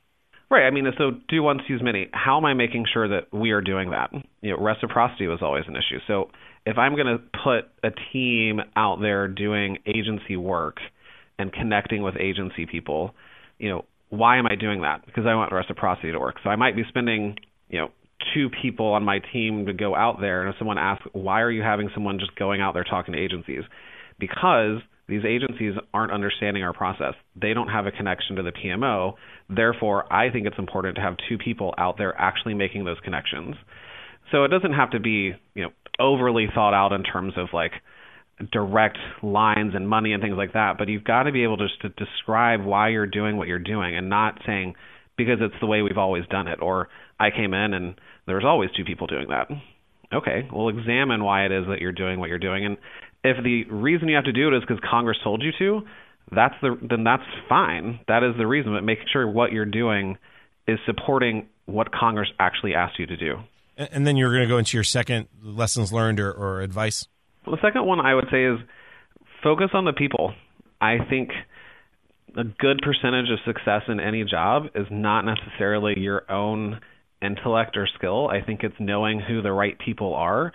[0.54, 0.68] Right.
[0.68, 2.10] I mean, so do once, use many.
[2.14, 4.12] How am I making sure that we are doing that?
[4.42, 5.98] You know, reciprocity was always an issue.
[6.06, 6.30] So
[6.64, 10.78] if I'm going to put a team out there doing agency work
[11.40, 13.16] and connecting with agency people,
[13.58, 15.04] you know, why am I doing that?
[15.08, 16.36] Because I want reciprocity to work.
[16.44, 17.36] So I might be spending,
[17.70, 17.88] you know,
[18.36, 20.42] two people on my team to go out there.
[20.44, 23.20] And if someone asks, why are you having someone just going out there talking to
[23.20, 23.64] agencies?
[24.20, 27.14] Because these agencies aren't understanding our process.
[27.36, 29.16] They don't have a connection to the PMO.
[29.50, 33.56] Therefore, I think it's important to have two people out there actually making those connections.
[34.32, 37.72] So it doesn't have to be, you know, overly thought out in terms of like
[38.52, 41.68] direct lines and money and things like that, but you've got to be able to,
[41.82, 44.74] to describe why you're doing what you're doing and not saying
[45.18, 48.46] because it's the way we've always done it or I came in and there was
[48.46, 49.48] always two people doing that.
[50.12, 52.78] Okay, well examine why it is that you're doing what you're doing and
[53.24, 55.88] if the reason you have to do it is because Congress told you to,
[56.32, 58.00] that's the then that's fine.
[58.08, 58.74] That is the reason.
[58.74, 60.18] But make sure what you're doing
[60.68, 63.36] is supporting what Congress actually asked you to do.
[63.78, 67.08] And then you're going to go into your second lessons learned or, or advice.
[67.46, 68.60] Well, the second one I would say is
[69.42, 70.34] focus on the people.
[70.80, 71.32] I think
[72.38, 76.80] a good percentage of success in any job is not necessarily your own
[77.22, 78.28] intellect or skill.
[78.28, 80.52] I think it's knowing who the right people are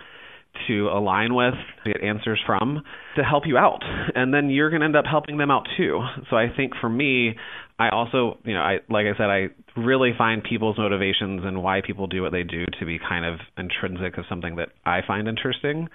[0.67, 1.53] to align with,
[1.85, 2.83] get answers from,
[3.15, 3.83] to help you out.
[4.15, 6.01] And then you're going to end up helping them out too.
[6.29, 7.35] So I think for me,
[7.79, 9.47] I also, you know, I like I said, I
[9.79, 13.39] really find people's motivations and why people do what they do to be kind of
[13.57, 15.87] intrinsic of something that I find interesting.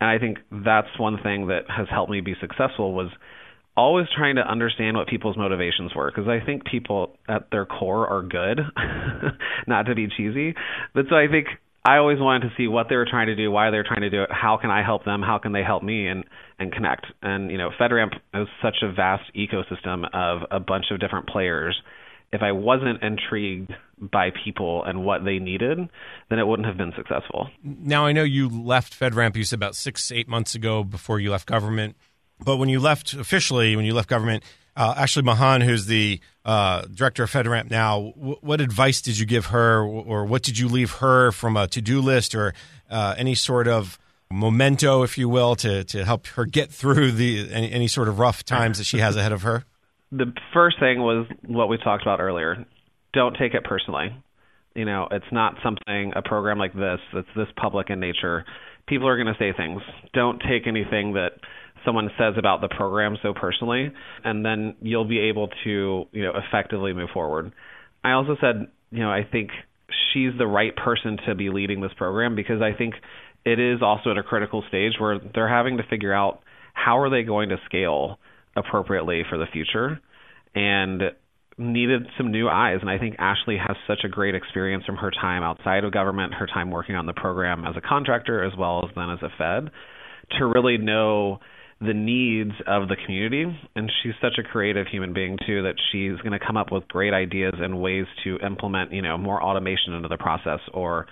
[0.00, 3.10] And I think that's one thing that has helped me be successful was
[3.76, 8.06] always trying to understand what people's motivations were because I think people at their core
[8.06, 8.60] are good,
[9.66, 10.54] not to be cheesy.
[10.94, 11.46] But so I think
[11.84, 14.00] I always wanted to see what they were trying to do, why they were trying
[14.00, 16.24] to do it, how can I help them, how can they help me, and
[16.58, 17.06] and connect.
[17.22, 21.80] And you know, FedRAMP is such a vast ecosystem of a bunch of different players.
[22.32, 25.78] If I wasn't intrigued by people and what they needed,
[26.30, 27.48] then it wouldn't have been successful.
[27.62, 29.36] Now I know you left FedRAMP.
[29.36, 31.96] You said about six, eight months ago before you left government.
[32.40, 34.42] But when you left officially, when you left government,
[34.76, 39.26] uh, Ashley Mahan, who's the uh, director of FedRAMP now, w- what advice did you
[39.26, 42.52] give her, or what did you leave her from a to do list, or
[42.90, 43.98] uh, any sort of
[44.30, 48.18] memento, if you will, to to help her get through the any, any sort of
[48.18, 49.64] rough times that she has ahead of her?
[50.12, 52.64] The first thing was what we talked about earlier.
[53.14, 54.14] Don't take it personally.
[54.76, 58.44] You know, it's not something a program like this that's this public in nature.
[58.86, 59.82] People are going to say things.
[60.12, 61.32] Don't take anything that
[61.84, 63.92] someone says about the program so personally,
[64.24, 67.52] and then you'll be able to, you know, effectively move forward.
[68.02, 69.50] I also said, you know, I think
[70.12, 72.94] she's the right person to be leading this program because I think
[73.44, 76.40] it is also at a critical stage where they're having to figure out
[76.72, 78.18] how are they going to scale
[78.56, 80.00] appropriately for the future
[80.54, 81.02] and
[81.56, 85.10] needed some new eyes and I think Ashley has such a great experience from her
[85.10, 88.84] time outside of government, her time working on the program as a contractor as well
[88.84, 89.70] as then as a fed
[90.38, 91.38] to really know
[91.86, 93.44] the needs of the community
[93.76, 96.86] and she's such a creative human being too that she's going to come up with
[96.88, 101.06] great ideas and ways to implement you know more automation into the process or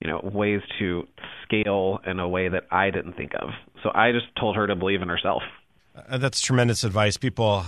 [0.00, 1.06] you know ways to
[1.44, 3.50] scale in a way that I didn't think of.
[3.82, 5.42] So I just told her to believe in herself.
[5.94, 7.16] Uh, that's tremendous advice.
[7.16, 7.64] People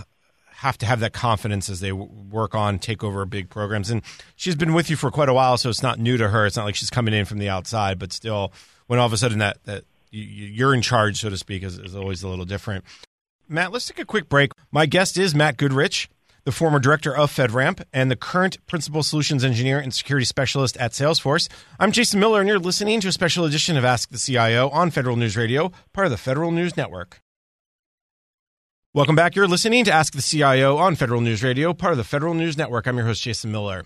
[0.56, 3.90] have to have that confidence as they work on take over big programs.
[3.90, 4.02] And
[4.36, 6.46] she's been with you for quite a while so it's not new to her.
[6.46, 8.52] It's not like she's coming in from the outside but still
[8.86, 11.96] when all of a sudden that, that you're in charge, so to speak, is, is
[11.96, 12.84] always a little different.
[13.48, 14.52] Matt, let's take a quick break.
[14.70, 16.08] My guest is Matt Goodrich,
[16.44, 20.92] the former director of FedRAMP and the current principal solutions engineer and security specialist at
[20.92, 21.48] Salesforce.
[21.78, 24.90] I'm Jason Miller, and you're listening to a special edition of Ask the CIO on
[24.90, 27.20] Federal News Radio, part of the Federal News Network.
[28.94, 29.34] Welcome back.
[29.34, 32.58] You're listening to Ask the CIO on Federal News Radio, part of the Federal News
[32.58, 32.86] Network.
[32.86, 33.84] I'm your host, Jason Miller.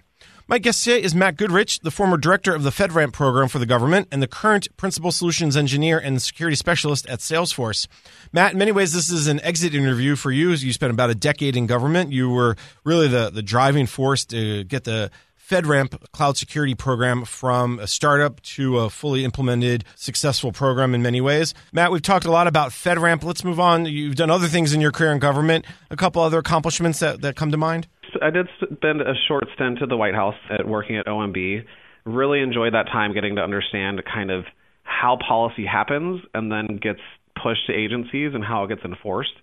[0.48, 3.66] My guest today is Matt Goodrich, the former director of the FedRAMP program for the
[3.66, 7.88] government and the current principal solutions engineer and security specialist at Salesforce.
[8.32, 10.50] Matt, in many ways, this is an exit interview for you.
[10.50, 12.12] You spent about a decade in government.
[12.12, 15.10] You were really the, the driving force to get the
[15.48, 21.20] FedRAMP cloud security program from a startup to a fully implemented, successful program in many
[21.20, 21.54] ways.
[21.72, 23.24] Matt, we've talked a lot about FedRAMP.
[23.24, 23.86] Let's move on.
[23.86, 25.64] You've done other things in your career in government.
[25.90, 27.88] A couple other accomplishments that, that come to mind?
[28.22, 31.64] I did spend a short stint at the White House at working at OMB.
[32.04, 34.44] Really enjoyed that time getting to understand kind of
[34.82, 37.00] how policy happens and then gets
[37.42, 39.34] pushed to agencies and how it gets enforced.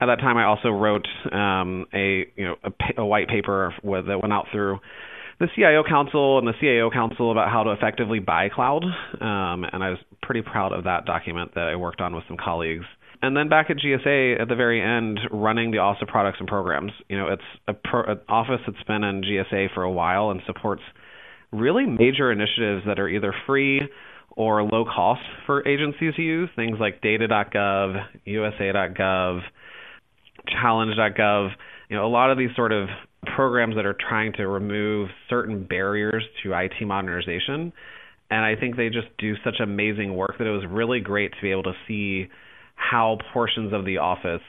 [0.00, 4.06] At that time, I also wrote um, a you know a, a white paper with,
[4.06, 4.78] that went out through
[5.40, 9.82] the CIO Council and the CAO Council about how to effectively buy cloud, um, and
[9.82, 12.84] I was pretty proud of that document that I worked on with some colleagues
[13.22, 16.92] and then back at GSA at the very end, running the OSSA products and programs.
[17.08, 20.40] You know, it's a pro, an office that's been in GSA for a while and
[20.46, 20.82] supports
[21.52, 23.80] really major initiatives that are either free
[24.36, 26.50] or low cost for agencies to use.
[26.56, 29.40] Things like data.gov, USA.gov,
[30.48, 31.48] challenge.gov.
[31.88, 32.88] You know, a lot of these sort of
[33.34, 37.72] programs that are trying to remove certain barriers to IT modernization.
[38.30, 41.36] And I think they just do such amazing work that it was really great to
[41.40, 42.28] be able to see
[42.74, 44.42] how portions of the office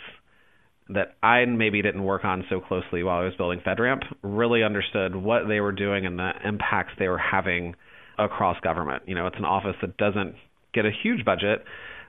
[0.89, 5.15] that I maybe didn't work on so closely while I was building FedRAMP really understood
[5.15, 7.75] what they were doing and the impacts they were having
[8.19, 9.03] across government.
[9.07, 10.35] You know, it's an office that doesn't
[10.73, 11.63] get a huge budget,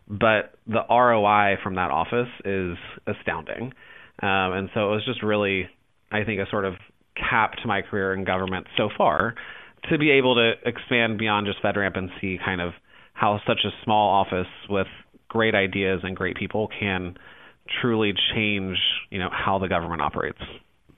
[0.09, 3.73] but the ROI from that office is astounding.
[4.23, 5.69] Um, and so it was just really,
[6.13, 6.75] I think, a sort of
[7.17, 9.35] cap to my career in government so far
[9.91, 12.73] to be able to expand beyond just FedRAMP and see kind of
[13.15, 14.87] how such a small office with
[15.29, 17.17] great ideas and great people can
[17.81, 18.79] truly change,
[19.11, 20.41] you know, how the government operates.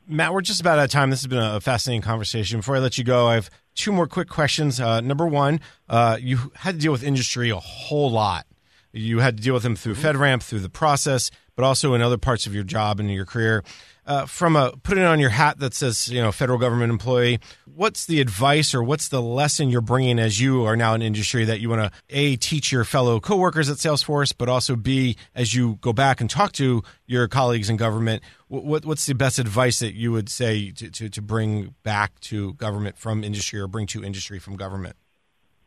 [0.06, 1.10] Matt, we're just about out of time.
[1.10, 2.60] This has been a fascinating conversation.
[2.60, 4.80] Before I let you go, I have two more quick questions.
[4.80, 8.46] Uh, number one, uh, you had to deal with industry a whole lot.
[8.92, 10.18] You had to deal with them through mm-hmm.
[10.18, 13.62] FedRAMP, through the process, but also in other parts of your job and your career
[14.08, 18.06] uh, from a putting on your hat that says you know federal government employee what's
[18.06, 21.60] the advice or what's the lesson you're bringing as you are now in industry that
[21.60, 25.78] you want to a teach your fellow coworkers at salesforce but also b as you
[25.82, 29.94] go back and talk to your colleagues in government what, what's the best advice that
[29.94, 34.02] you would say to, to, to bring back to government from industry or bring to
[34.02, 34.96] industry from government?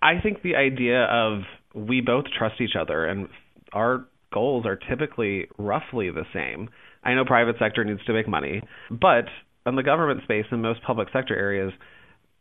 [0.01, 1.43] I think the idea of
[1.75, 3.29] we both trust each other and
[3.71, 6.69] our goals are typically roughly the same
[7.03, 9.25] I know private sector needs to make money, but
[9.65, 11.71] in the government space in most public sector areas,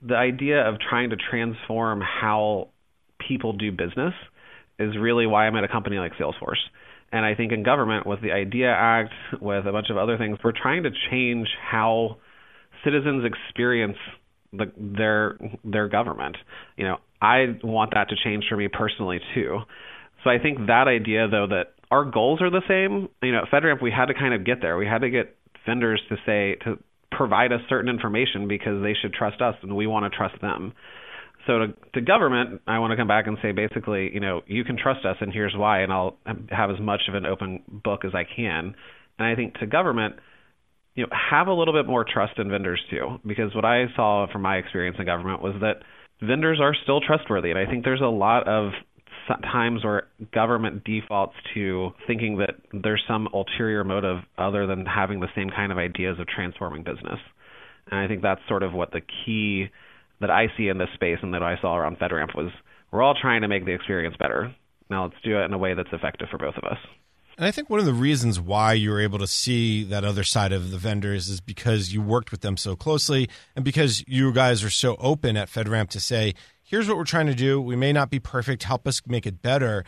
[0.03, 2.69] the idea of trying to transform how
[3.27, 4.15] people do business
[4.79, 6.61] is really why I'm at a company like Salesforce.
[7.13, 10.39] And I think in government, with the IDEA Act, with a bunch of other things,
[10.45, 12.19] we're trying to change how
[12.85, 13.97] citizens experience
[14.53, 16.37] the, their their government.
[16.77, 19.59] You know, I want that to change for me personally too.
[20.25, 23.09] So I think that idea, though, that our goals are the same.
[23.23, 24.77] You know, at FedRAMP, we had to kind of get there.
[24.77, 25.37] We had to get
[25.67, 26.79] vendors to say to
[27.11, 30.73] provide us certain information because they should trust us and we want to trust them.
[31.47, 34.63] So to, to government, I want to come back and say basically, you know, you
[34.63, 36.17] can trust us, and here's why, and I'll
[36.51, 38.75] have as much of an open book as I can.
[39.19, 40.17] And I think to government,
[40.95, 44.31] you know, have a little bit more trust in vendors too, because what I saw
[44.31, 45.83] from my experience in government was that
[46.21, 48.73] vendors are still trustworthy, and I think there's a lot of
[49.43, 55.29] times where government defaults to thinking that there's some ulterior motive other than having the
[55.35, 57.19] same kind of ideas of transforming business.
[57.91, 59.69] And I think that's sort of what the key
[60.21, 62.51] that I see in this space and that I saw around FedRAMP was
[62.91, 64.55] we're all trying to make the experience better.
[64.89, 66.79] Now let's do it in a way that's effective for both of us.
[67.39, 70.25] And I think one of the reasons why you were able to see that other
[70.25, 74.31] side of the vendors is because you worked with them so closely and because you
[74.33, 76.35] guys are so open at FedRAMP to say,
[76.71, 77.61] here's what we're trying to do.
[77.61, 78.63] We may not be perfect.
[78.63, 79.85] Help us make it better.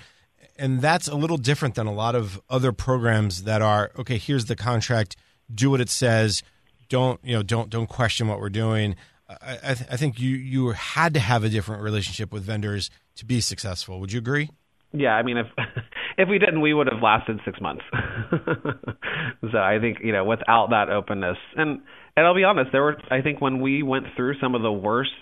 [0.58, 4.46] And that's a little different than a lot of other programs that are, okay, here's
[4.46, 5.14] the contract,
[5.54, 6.42] do what it says.
[6.88, 8.96] Don't, you know, don't, don't question what we're doing.
[9.28, 12.90] I, I, th- I think you, you had to have a different relationship with vendors
[13.14, 14.00] to be successful.
[14.00, 14.50] Would you agree?
[14.92, 15.46] Yeah, I mean, if
[16.18, 17.82] if we didn't, we would have lasted six months.
[19.50, 21.80] so I think you know, without that openness, and
[22.14, 24.70] and I'll be honest, there were I think when we went through some of the
[24.70, 25.12] worst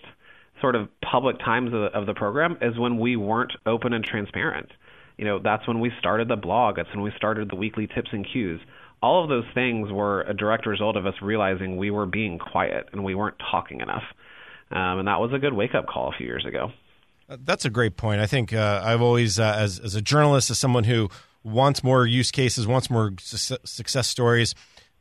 [0.61, 4.05] sort of public times of the, of the program is when we weren't open and
[4.05, 4.71] transparent.
[5.17, 6.77] You know, that's when we started the blog.
[6.77, 8.61] That's when we started the weekly tips and cues.
[9.03, 12.89] All of those things were a direct result of us realizing we were being quiet
[12.93, 14.05] and we weren't talking enough.
[14.71, 16.73] Um, and that was a good wake up call a few years ago.
[17.29, 18.21] Uh, that's a great point.
[18.21, 21.09] I think uh, I've always, uh, as as a journalist, as someone who
[21.43, 24.55] wants more use cases, wants more su- success stories,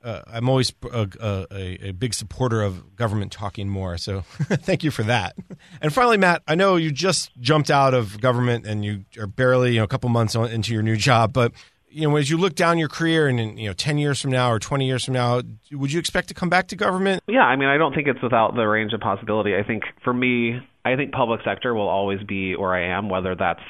[0.03, 3.97] uh, I'm always a, a, a, big supporter of government talking more.
[3.97, 5.35] So thank you for that.
[5.81, 9.73] And finally, Matt, I know you just jumped out of government and you are barely
[9.73, 11.51] you know, a couple months into your new job, but
[11.91, 14.31] you know, as you look down your career and in, you know, 10 years from
[14.31, 15.41] now or 20 years from now,
[15.71, 17.23] would you expect to come back to government?
[17.27, 19.55] Yeah, I mean, I don't think it's without the range of possibility.
[19.55, 23.35] I think for me, I think public sector will always be where I am, whether
[23.35, 23.63] that's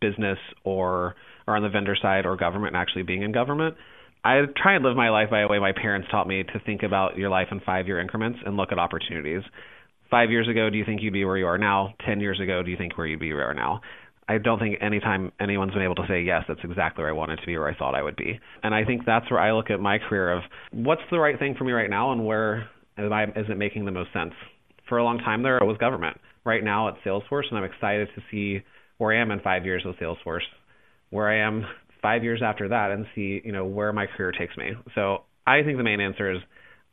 [0.00, 1.14] business or
[1.48, 3.76] or on the vendor side or government and actually being in government.
[4.26, 6.82] I try and live my life by the way my parents taught me to think
[6.82, 9.42] about your life in five year increments and look at opportunities.
[10.10, 11.94] Five years ago, do you think you'd be where you are now?
[12.04, 13.82] Ten years ago, do you think where you'd be where you are now?
[14.28, 17.38] I don't think anytime anyone's been able to say yes, that's exactly where I wanted
[17.38, 18.40] to be, where I thought I would be.
[18.64, 21.54] And I think that's where I look at my career of what's the right thing
[21.56, 22.68] for me right now, and where
[22.98, 24.32] am I, is it making the most sense.
[24.88, 26.18] For a long time there, it was government.
[26.44, 28.64] Right now, it's Salesforce, and I'm excited to see
[28.98, 30.46] where I am in five years with Salesforce,
[31.10, 31.64] where I am
[32.06, 34.74] five years after that, and see you know where my career takes me.
[34.94, 36.40] So I think the main answer is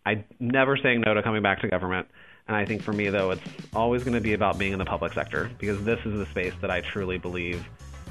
[0.08, 2.08] I never saying no to coming back to government.
[2.48, 3.44] And I think for me, though, it's
[3.76, 6.54] always going to be about being in the public sector because this is the space
[6.62, 7.64] that I truly believe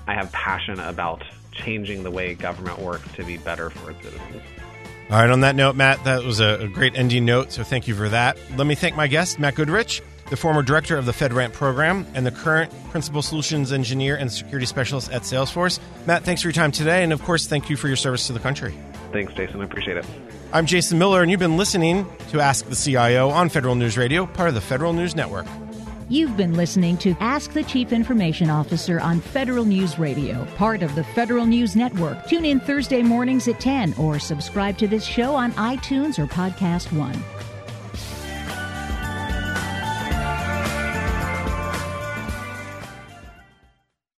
[0.06, 4.42] I have passion about changing the way government works to be better for its citizens.
[5.10, 7.96] All right, on that note, Matt, that was a, great ending note, so thank you
[7.96, 8.38] for that.
[8.56, 12.24] Let me thank my guest, Matt Goodrich, the former director of the FedRAMP program and
[12.24, 15.78] the current principal solutions engineer and security specialist at Salesforce.
[16.06, 18.32] Matt, thanks for your time today, and of course, thank you for your service to
[18.32, 18.74] the country.
[19.12, 19.60] Thanks, Jason.
[19.60, 20.06] I appreciate it.
[20.54, 24.24] I'm Jason Miller, and you've been listening to Ask the CIO on Federal News Radio,
[24.24, 25.44] part of the Federal News Network.
[26.08, 30.94] You've been listening to Ask the Chief Information Officer on Federal News Radio, part of
[30.94, 32.26] the Federal News Network.
[32.26, 36.90] Tune in Thursday mornings at 10 or subscribe to this show on iTunes or Podcast
[36.98, 37.22] One.